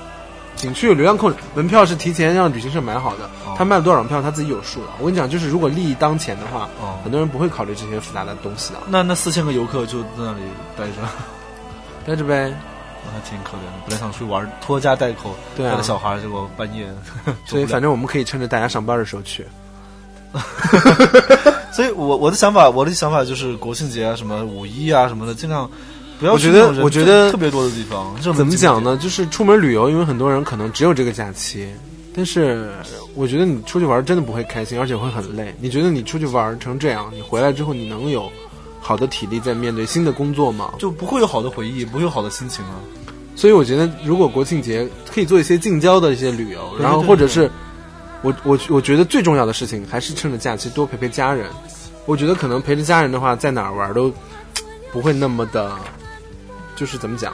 [0.61, 4.89] 景区有流量控制，门票是提前让旅行社买好的，哦他卖了多少张票他自己有数的。
[4.99, 8.79] 我跟你讲，就是如果利益当前的话，哦很多人不会考虑这些复杂的东西的。
[8.89, 10.41] 那那四千个游客就在那里
[10.77, 10.93] 待着，
[12.07, 12.53] 待着呗，
[13.05, 13.83] 那还挺可怜的。
[13.87, 16.87] 本来想出去玩，拖家带口，对啊带着小孩，结果半夜
[17.47, 19.47] 所以反，正我们可以趁着大家上班的时候去。
[21.73, 25.69] 所以我我的想法，我的想法就是国庆节啊，什么五一啊什么的，尽量
[26.21, 28.15] 不要我觉得我觉得特别多的地方。
[28.21, 28.55] 怎么？
[28.55, 28.97] 讲呢？
[28.99, 31.67] 就是出门旅游，因为很多人可能只有这个假期，
[32.15, 32.71] 但是
[33.15, 35.55] 我觉得你出去玩真的不会开心，而且会很累。
[35.61, 38.31] 你觉得你出去玩成这样，你回来之后你能有
[38.81, 40.75] 好的体力在面对新的工作吗？
[40.79, 42.77] 就不会有好的回忆，不会有好的心情啊。
[43.35, 47.51] 所以我觉得，如果国庆节可以做一些近郊的一些旅游，然后或者是
[48.21, 51.47] 我我我觉得最重要的事情还是趁着假期多陪陪家人。
[52.05, 54.13] 我觉得可能陪着家人的话，在哪儿玩都
[54.93, 55.75] 不会那么的，
[56.81, 57.31] 就是怎么讲，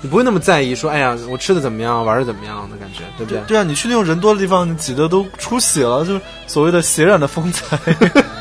[0.00, 3.40] 你不会那么在意说，哎呀，我吃的怎么样，玩的怎么样的感觉，对不对？
[3.48, 7.76] 对啊，你去那种人多的地方，你挤得都出血了，就是所谓的血染的风采。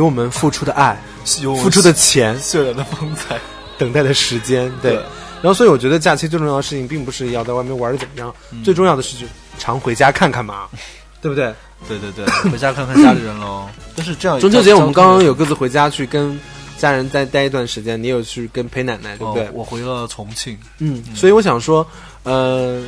[0.00, 0.98] 有我们付出的爱、
[1.42, 3.38] 有付出的钱、渲染的风采。
[3.78, 4.92] 等待的时间，对。
[4.92, 5.02] 对
[5.42, 9.24] 然后，所以我觉得假期最重要的事情，并不是要在外面玩的怎么样，最重要的是就
[9.58, 10.68] 常回家看看嘛，
[11.22, 11.54] 对不对？
[11.88, 13.66] 对对对，回家看看家里人喽。
[13.96, 16.38] 但是这样，中秋节我们刚刚有各自回家去跟
[16.76, 19.46] 家人再待一段时间，你有去跟陪奶奶，对不对？
[19.46, 21.86] 哦我回了重庆，嗯，所以我想说，
[22.24, 22.82] 呃，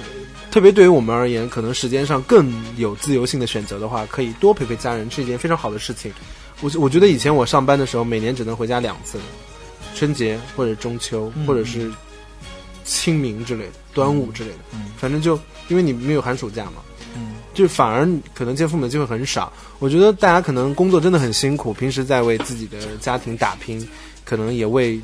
[0.51, 6.13] 特别对于我们而言，可能时间上更有自由性的选择的话，可以多陪陪家人，是一件非常好的事情。
[6.63, 9.19] 我我觉得以前我上班的时候，每年只能回家两次，
[9.95, 11.93] 春节或者中秋，或者是
[12.85, 15.39] 清明之类的、端午之类的，嗯反正就
[15.69, 16.75] 因为你没有寒暑假嘛，
[17.17, 19.53] 嗯，就反而可能见父母的机会很少。
[19.81, 23.85] 我觉得大家可能工作真的很辛苦，平时在为自己的家庭打拼，
[24.25, 25.01] 可能也为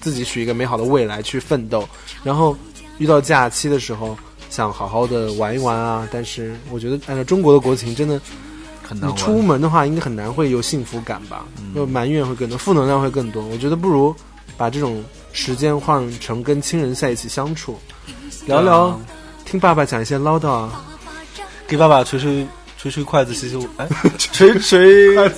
[0.00, 1.88] 自己许一个美好的未来去奋斗。
[2.24, 2.56] 然后
[2.98, 4.16] 遇到假期的时候，
[4.50, 6.08] 想好好的玩一玩啊。
[6.10, 8.20] 但是我觉得按照中国的国情，真的你
[8.88, 9.16] 很难玩。
[9.18, 11.44] 出门的话，应该很难会有幸福感吧？
[11.74, 13.44] 就埋怨会更多，负能量会更多。
[13.44, 14.14] 我觉得不如
[14.56, 17.78] 把这种时间换成跟亲人在一起相处，
[18.46, 18.98] 聊聊，啊
[19.44, 20.84] 听爸爸讲一些唠叨啊。
[21.66, 22.46] 给爸爸捶捶
[22.78, 25.32] 捶捶筷子，洗洗碗， 哎，捶 捶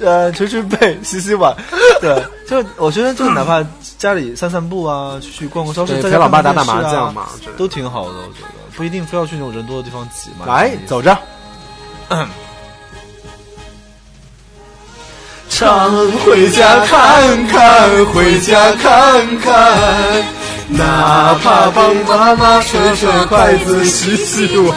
[0.00, 1.52] 呃捶捶背， 洗洗碗。
[2.00, 3.66] 对，就我觉得就哪怕
[3.98, 7.26] 家里散散步啊，去去逛逛超市，陪老爸打打麻将，嘛，
[7.56, 8.18] 都挺好的。
[8.18, 10.46] 我觉得不一定非要去那种人多的地方挤嘛。
[10.46, 11.18] 来走着。
[15.56, 20.22] 常回家看看，回家看看，
[20.68, 24.76] 哪怕帮妈妈捶捶筷子、洗洗碗。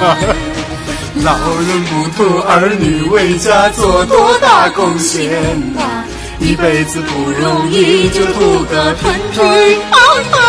[1.21, 1.33] 老
[1.67, 5.29] 人不图儿女为家做多大贡献，
[6.39, 9.99] 一辈子不容易，就图个平平安
[10.31, 10.39] 安。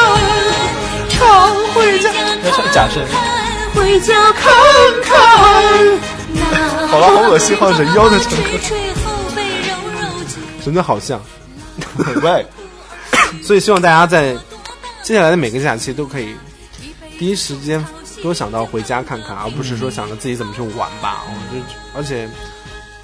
[1.09, 2.09] 常回家
[2.45, 3.03] 要唱假声，
[3.74, 4.53] 回家看
[5.03, 5.11] 看。
[6.89, 8.89] 好了，好恶心，好像人妖的唱歌。
[10.61, 11.21] 真的好像，
[12.23, 12.45] 喂，
[13.43, 14.35] 所以希望大家在
[15.03, 16.35] 接下来的每个假期都可以
[17.19, 17.85] 第一时间
[18.23, 21.25] 多想到回家看看，而不是说想着自己怎么去玩吧。
[21.27, 21.63] 我就
[21.95, 22.29] 而且，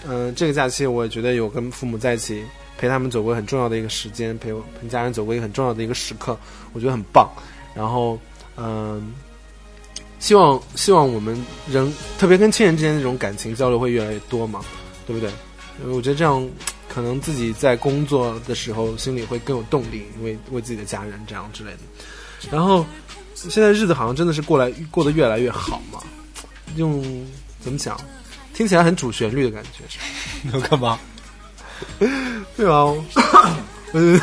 [0.07, 2.45] 嗯、这个假期我也觉得有跟父母在一起
[2.79, 6.39] 陪他们走过很重要的一个时间，陪我陪家人走过一个很重要的一个时刻，
[6.73, 7.29] 我觉得很棒。
[7.75, 8.19] 然后，
[8.57, 9.15] 嗯、
[10.19, 11.37] 希望希望我们
[11.69, 14.61] 人特别跟亲人之间的这种感情交流会越来越多嘛，
[15.07, 15.31] 对不对？
[15.83, 16.47] 因为我觉得这样
[16.89, 21.79] 可能自己在工作的时候心里会更有动力，因为为自己的家人这样之类的。
[22.51, 22.85] 然后
[23.35, 26.01] 现在日子好像真的是过来过得越来越好嘛，
[26.77, 27.03] 用
[27.61, 28.01] 怎么讲，
[28.55, 29.83] 听起来很主旋律的感觉。
[30.43, 30.99] 你要干嘛？
[32.57, 32.95] 对啊，
[33.93, 34.19] 嗯，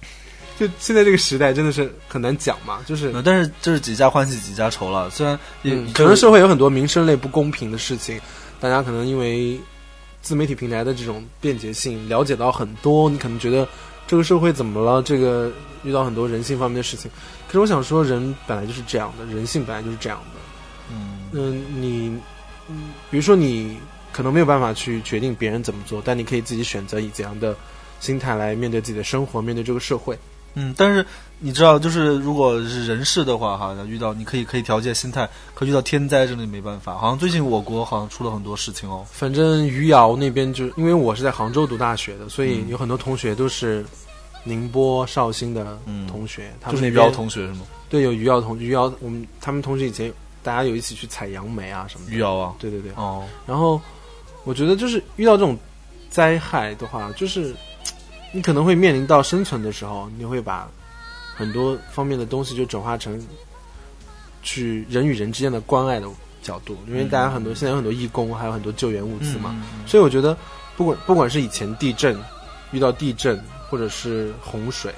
[0.58, 5.08] 就现在这个时代真的是很难讲嘛，就是呃但是就是几家欢喜几家愁了。
[5.08, 8.20] 虽然也、嗯，可能社会有很多民生类不公平的事情，
[8.60, 9.58] 大家可能因为
[10.22, 13.66] 自媒体平台的这种便捷性，了解到很多，你可能觉得
[14.06, 15.02] 这个社会怎么了？
[15.02, 15.50] 这个
[15.84, 17.10] 遇到很多人性方面的事情。
[17.46, 20.40] 可是我想说，人本来就是这样的，人性本来就是这样的。
[20.90, 22.08] 嗯嗯，你，
[22.68, 23.78] 嗯，比如说你
[24.12, 27.56] 可能没有办法去决定别人怎么做，但你可以自己选择以怎样的
[28.00, 30.18] 心态来面对自己的生活，面对这个社会。
[30.54, 31.04] 嗯，但是
[31.40, 36.94] 你知道，就是如果是人事的话，哈，遇到你可以可以调节心态，可遇到天灾真的没办法。
[36.96, 39.06] 好像最近我国好像出了很多事情哦。
[39.10, 43.86] 反正余姚那边就因为我是在杭州读大学的，所以有很多同学都是
[44.42, 45.78] 宁波、绍兴的
[46.08, 47.60] 同学，他们那边就是余姚同学是吗？
[47.88, 50.12] 对有余姚同余姚，我们他们同学以前
[50.42, 52.12] 大家有一起去采杨梅啊什么的。
[52.12, 52.90] 余姚啊，对对对。
[52.96, 53.80] 哦，然后
[54.42, 55.56] 我觉得就是遇到这种
[56.10, 57.54] 灾害的话，就是
[58.32, 60.68] 你可能会面临到生存的时候，你会把
[61.38, 63.24] 很多方面的东西就转化成
[64.42, 66.08] 去人与人之间的关爱的
[66.42, 70.36] 角度，因为大家很多、现在有很多义工，还有很多救援物资嘛，嗯所以我觉得
[70.76, 72.18] 不管不管是以前地震
[72.72, 74.92] 遇到地震或者是洪水，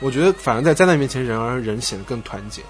[0.00, 2.60] 我觉得反而在灾难面前，人而人显得更团结。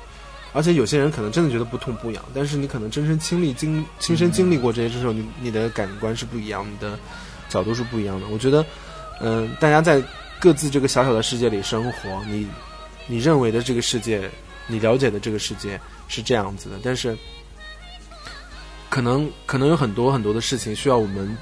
[0.53, 6.97] 而且有些人可能真的觉得不痛不痒，但是你可能真身经历经亲身经历过这些之后，你你的感官是不一样，你的
[7.49, 8.29] 角度是不一样的。
[8.29, 8.65] 我觉得，
[9.21, 10.01] 嗯、大家在
[10.39, 12.47] 各自这个小小的世界里生活，你
[13.07, 14.31] 你认为的这个世界，
[14.67, 17.17] 你了解的这个世界是这样子的，但是
[18.89, 21.37] 可能可能有很多很多的事情需要我们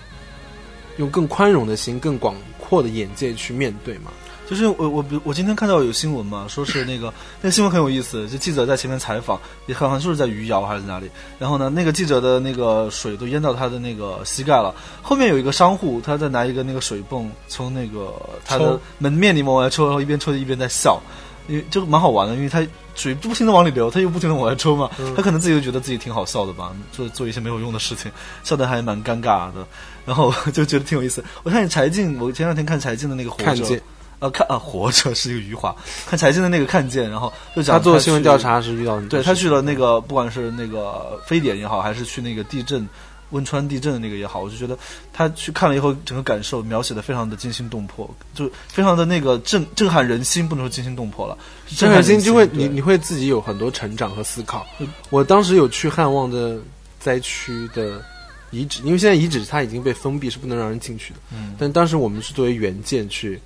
[0.96, 4.10] 用更宽容的心、更广阔的眼界去面对嘛。
[4.44, 11.08] 就是我我比我今天看到有新闻嘛，说是那个那个新闻很有意思，就记者在前面采访，也好像就是在余姚还是哪里，
[11.38, 18.12] 然后呢，那个记者的那个水都淹到他的那个膝盖了，后面有一个商户，他在拿一个那个水泵从那个
[18.44, 21.00] 他的门面里面往外抽，然后一边抽一边在笑，
[21.48, 25.14] 因为就蛮好玩的，因为他水不停的往里流，他又不停的往外抽嘛，嗯。
[25.14, 28.10] 他可能自己就觉得自己挺好笑的吧，做做一些没有用的事情，
[28.44, 29.66] 笑得还蛮尴尬的，
[30.04, 31.24] 然后就觉得挺有意思。
[31.42, 33.82] 我看柴静，我前两天看柴静的那个活着，看见。
[34.20, 35.74] 呃，看啊，活着是一个余华，
[36.06, 42.88] 看柴静的那个看见，然后就讲他做新闻调查是遇到对他去了那个，不管是那个非典也好，还是去那个地震、
[43.32, 44.78] 汶川地震的那个也好，我就觉得
[45.12, 51.36] 他去看了以后，整个感受描写的非常的惊心动魄，就非常的那个震震撼人心，不能说惊心动魄了，
[51.76, 52.20] 震撼人心。
[52.20, 54.66] 就会你你会自己有很多成长和思考。
[55.10, 56.58] 我当时有去汉望的
[57.00, 58.00] 灾区的
[58.50, 61.20] 遗址，因为现在遗址它已经被封闭，是不能让人进去的。
[61.32, 61.56] 嗯。
[61.58, 63.40] 但当时我们是作为原件去，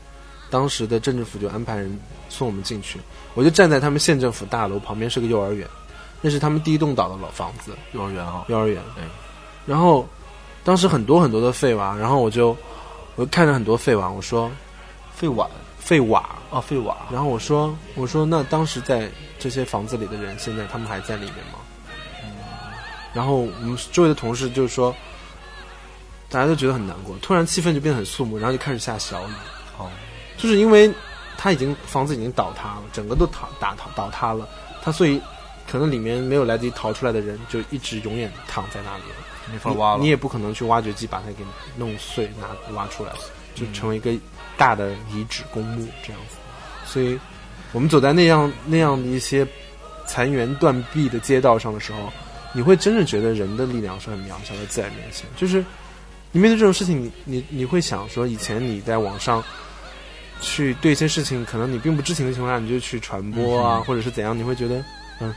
[0.51, 2.99] 当时的镇政府就安排人送我们进去，
[3.35, 5.67] 我就站在他们县政府大楼旁边是个幼儿园，
[6.21, 8.83] 那是他们第一栋岛的老房子，幼儿园啊，幼儿园。
[8.95, 9.05] 对，
[9.67, 10.09] 然后
[10.65, 12.57] 当时很多很多的废瓦，然后我就
[13.17, 14.51] 我就看着很多废瓦，我说
[15.15, 15.49] 废瓦
[15.79, 21.59] 废瓦，啊，废瓦，然后我说我说那当时在这些房子里的人，现在他们还在里面吗？
[23.13, 24.95] 然后我们周围的同事就是说，
[26.29, 29.33] 大家都觉得很难过，突然气氛就变得很肃穆，然后就开始下小雨。
[29.79, 29.91] 哦，
[30.37, 30.93] 就是因为
[31.39, 34.47] 他已经房子已经倒塌了，整个都塌打塌倒塌了，
[34.83, 35.19] 他所以
[35.71, 39.17] 可能里面没有来得及逃出来的人，就一直永远躺在那里了。
[39.53, 41.45] 没法挖了，你你也不可能去挖掘机把它给
[41.77, 43.13] 弄碎拿挖出来，
[43.55, 44.13] 就成为一个
[44.57, 46.37] 大的遗址公墓这样子。
[46.85, 47.19] 所以，
[47.73, 49.47] 我们走在那样那样的一些
[50.07, 52.13] 残垣断壁的街道上的时候，
[52.53, 55.27] 你会真的觉得人的力量是很渺小的，自然面前。
[55.37, 55.65] 就是
[56.33, 59.43] 你面对这种事情，你你你会想说，以前你在网上
[60.41, 64.85] 去对一些事情，可能你并不知情的情况下，你就去传播啊，或者是怎样，你会觉得，
[65.21, 65.35] 嗯，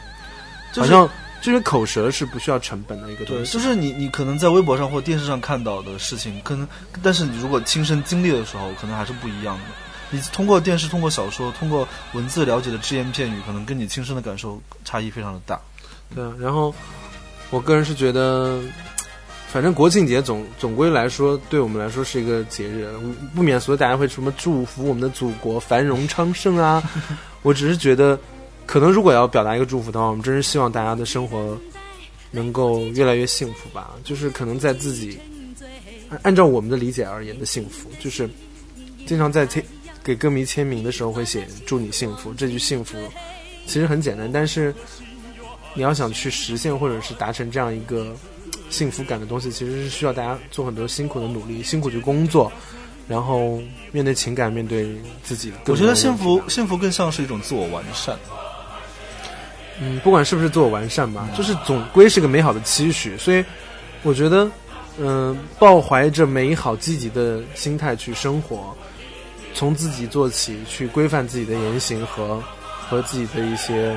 [0.74, 1.09] 就是好像
[1.41, 3.53] 就是口舌是不需要成本的一个东对，西。
[3.53, 6.67] 就是你你可能在微博上或电视上看到的事情，可能
[7.01, 9.63] 但是你如果亲身经历的时候，可能还是不一样的。
[10.11, 15.59] 你通过电视、通过小说、通过文字了解的只言片语，可能跟你亲身的感受差异非常的大。
[16.15, 16.74] 对啊，然后
[17.51, 18.59] 我个人是觉得，
[19.47, 22.89] 反正国庆节总总归来说，对我们来说是一个节日，
[23.36, 26.82] 不免所以，大家会什么祝福我们的祖国繁荣昌盛啊。
[27.43, 28.20] 我只是觉得，
[28.70, 31.57] 可能如果要表达一个祝福的话，我们真是希望大家的生活
[32.30, 33.95] 能够越来越幸福吧。
[34.03, 35.17] 就是可能在自己
[36.07, 38.30] 按按照我们的理解而言的幸福，就是
[39.07, 39.65] 经常在签
[40.03, 42.95] 给歌迷签名的时候会写“祝你幸福”这句幸福，
[43.65, 44.72] 其实很简单，但是
[45.74, 48.15] 你要想去实现或者是达成这样一个
[48.70, 52.51] 幸福感的东西，其实是需要大家做很多辛苦的努力，辛苦去工作，
[53.07, 53.59] 然后
[53.91, 55.51] 面对情感，面对自己。
[55.65, 58.15] 我觉得幸福，幸福更像是一种自我完善。
[59.82, 63.17] 嗯，不管是不是自我完善吧，就是总归是个美好的期许。
[63.17, 63.43] 所以，
[64.03, 64.49] 我觉得，
[64.97, 68.75] 嗯、抱怀着美好积极的心态去生活，
[69.53, 72.43] 从自己做起，去规范自己的言行和
[72.89, 73.95] 和自己的一些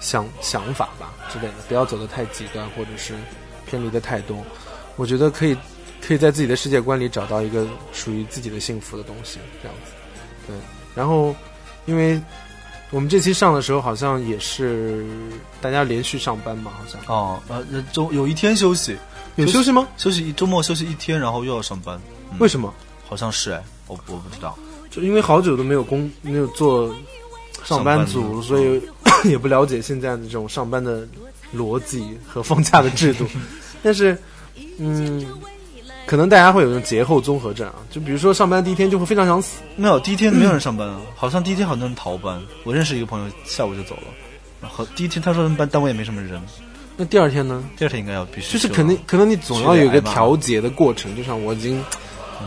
[0.00, 3.14] 想想法吧之类的，不要走得太极端，或者是
[3.66, 4.36] 偏离的太多。
[4.96, 5.56] 我觉得可以
[6.06, 9.92] 可以在自己的世界观里找到一个属于自己的幸福的东西，这样子。
[10.46, 10.56] 对，
[10.94, 11.34] 然后
[11.86, 12.20] 因为
[12.90, 15.04] 我们这期上的时候，好像也是
[15.60, 18.96] 大家连续上班嘛，好像哦，呃，周有一天休息，
[19.34, 19.86] 有休息吗？
[19.96, 22.72] 休息一周末休息一天，然后又要上班，嗯为什么？
[23.08, 24.56] 好像是哎，我我不知道。
[24.90, 26.94] 就因为好久都没有工没有做
[27.64, 28.80] 上班族，所以
[29.28, 31.06] 也不了解现在的这种上班的
[31.54, 33.26] 逻辑和放假的制度。
[33.82, 34.16] 但是，
[34.78, 35.26] 嗯，
[36.06, 42.40] 可能大家会有一种节后综合症啊，就比如说上班第一天就会非常想死，没有，第一天没有人上班啊， 好像第一天好多人逃班。
[42.62, 44.02] 我认识一个朋友，下午就走了。
[44.62, 46.40] 然后第一天他说班单位也没什么人，
[46.96, 47.62] 那第二天呢？
[47.76, 51.84] 第二天应该要必须就是肯定可能你总要有一个调节的过程，就像我已经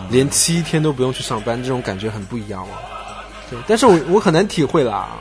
[0.09, 2.75] 连七天都不用去上班，这种感觉很不一样了。
[3.49, 5.17] 对，但是我我很难体会啦。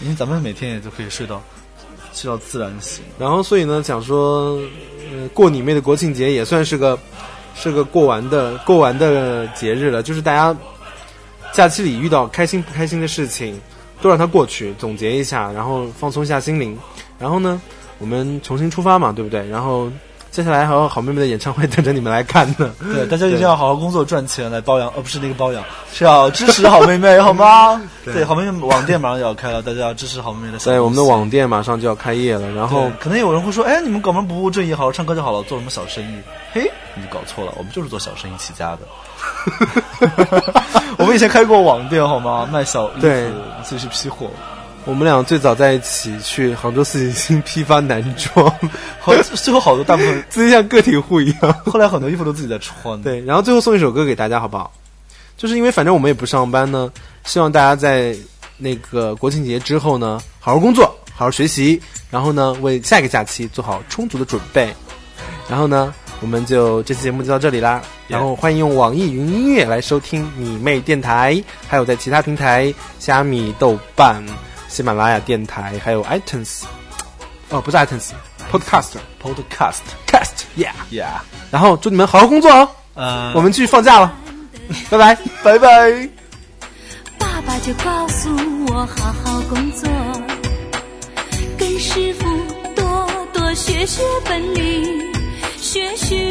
[0.00, 1.42] 因为咱们每天也就可以睡到
[2.12, 3.04] 睡到自然醒。
[3.18, 4.56] 然后所以呢，想说，
[5.12, 6.96] 呃，过你妹的国庆节也算是个
[7.60, 10.56] 是个过完的过完的节日了，就是大家
[11.52, 13.60] 假期里遇到开心不开心的事情，
[14.00, 16.78] 都让它过去，总结一下，然后放松一下心灵。
[17.18, 17.60] 然后呢，
[17.98, 19.48] 我们重新出发嘛，对不对？
[19.48, 19.90] 然后
[20.38, 22.72] 接下来还有好妹妹的演唱会等着你们来看呢。
[22.78, 27.82] 对，大家一定要好好工作赚钱来包养，呃，不是那个包养， 是要支持好妹妹，好吗？
[28.06, 36.20] 对，好妹妹网店马上就要开了，大家要支持好妹妹的小对，我们的网店马上就要开业了，然后，可能有人会说，哎，你们搞什么不务正业，好好唱歌就好了，做什么小生意？
[36.52, 38.78] 嘿，你搞错了，我们就是做小生意起家的。
[40.98, 42.48] 我们以前开过网店，好吗？
[42.52, 43.28] 卖小衣服，对
[43.64, 44.30] 自己去批货。
[44.88, 48.50] 我们俩最早在一起去杭州四季青批发男装，
[48.98, 51.52] 好，最后好多大部分， 自己像个体户一样。
[51.66, 54.72] 后来很多衣服都自己在穿。，对，然后最后送一首歌给大家，好不好？
[55.36, 56.90] 就是因为反正我们也不上班呢，
[57.24, 58.16] 希望大家在
[58.56, 61.78] 那个国庆节之后呢，好好工作，好好学习，
[62.10, 64.74] 然后呢，为下一个假期做好充足的准备。
[65.50, 67.82] 然后呢，我们就这期节目就到这里啦。
[68.06, 74.24] 然后欢迎用网易云音乐来收听你妹电台，还有在其他平台虾米、豆瓣、
[74.68, 76.62] 喜马拉雅电台，还有 iTunes，
[77.48, 78.98] 哦，不是 iTunes，Podcaster。
[79.20, 81.18] Podcast Cast yeah，yeah，
[81.50, 84.14] 然后祝你们好好工作哦，呃，我们继续放假了，
[84.88, 85.18] 拜拜。
[85.42, 86.08] 拜拜。
[87.18, 88.30] 爸爸就告诉
[88.68, 89.88] 我好好工作，
[91.58, 92.24] 跟师傅
[92.74, 95.12] 多多学学本领，
[95.56, 96.30] 学学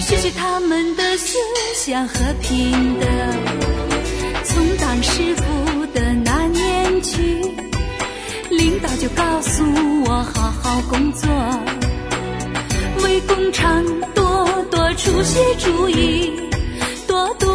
[0.00, 1.36] 学学他们的思
[1.74, 3.06] 想和品德。
[4.44, 5.44] 从当师傅
[5.94, 7.42] 的那年去，
[8.50, 9.64] 领导就告诉
[10.04, 11.28] 我好好工作，
[13.04, 13.84] 为工厂
[14.14, 16.32] 多多出些主意。
[17.06, 17.48] 多多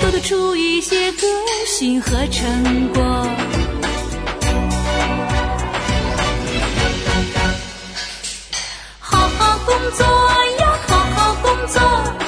[0.00, 1.26] 多多出一些个
[1.66, 3.02] 性和成果。
[8.98, 10.04] 好好工作
[10.58, 12.25] 呀，好好工作。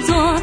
[0.00, 0.40] 作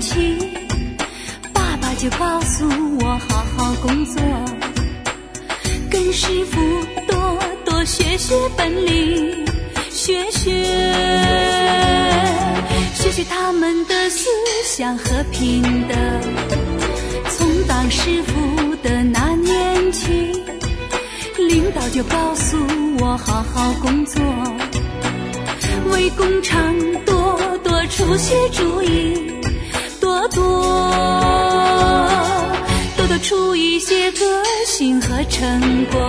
[0.00, 0.36] 起，
[1.52, 2.66] 爸爸就告诉
[3.00, 4.22] 我好好工作。
[5.90, 6.60] 跟师傅
[7.06, 9.44] 多多学学本领，
[9.90, 10.50] 学学
[12.94, 14.26] 学学他们的思
[14.64, 15.94] 想和品德。
[17.36, 20.32] 从当师傅的那年起，
[21.36, 22.56] 领导就告诉
[23.00, 24.22] 我好好工作，
[25.92, 26.74] 为工厂
[27.04, 29.39] 多多出些主意，
[30.40, 30.56] 多
[32.96, 36.00] 多多出一些个性和成果。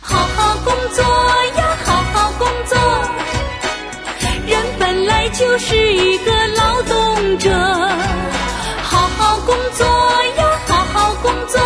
[0.00, 1.04] 好好工作
[1.56, 2.78] 呀，好好工作。
[4.46, 7.50] 人本来就是一个劳动者，
[8.82, 9.86] 好好工作
[10.36, 11.60] 呀，好好工作，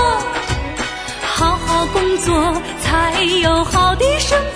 [1.22, 4.38] 好好工作才有好的生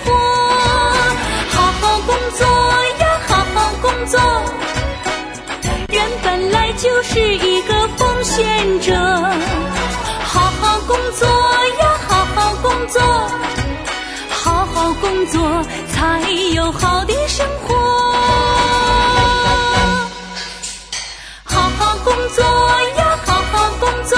[7.03, 8.93] 是一个奉献者，
[10.23, 13.01] 好好工作呀，好好工作，
[14.29, 16.21] 好好工作才
[16.53, 17.75] 有好的生活。
[21.43, 22.43] 好好工作
[22.97, 24.17] 呀，好好工作。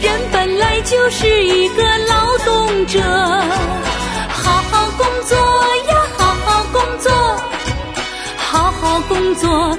[0.00, 3.00] 人本来就是一个劳动者，
[4.30, 7.12] 好好工作呀，好好工作。
[8.38, 9.78] 好好工作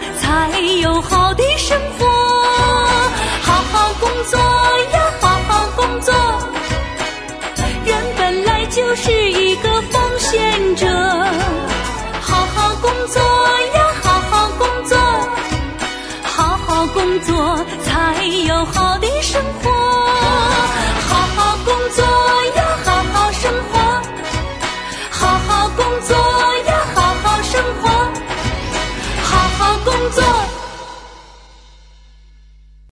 [19.34, 19.73] 生活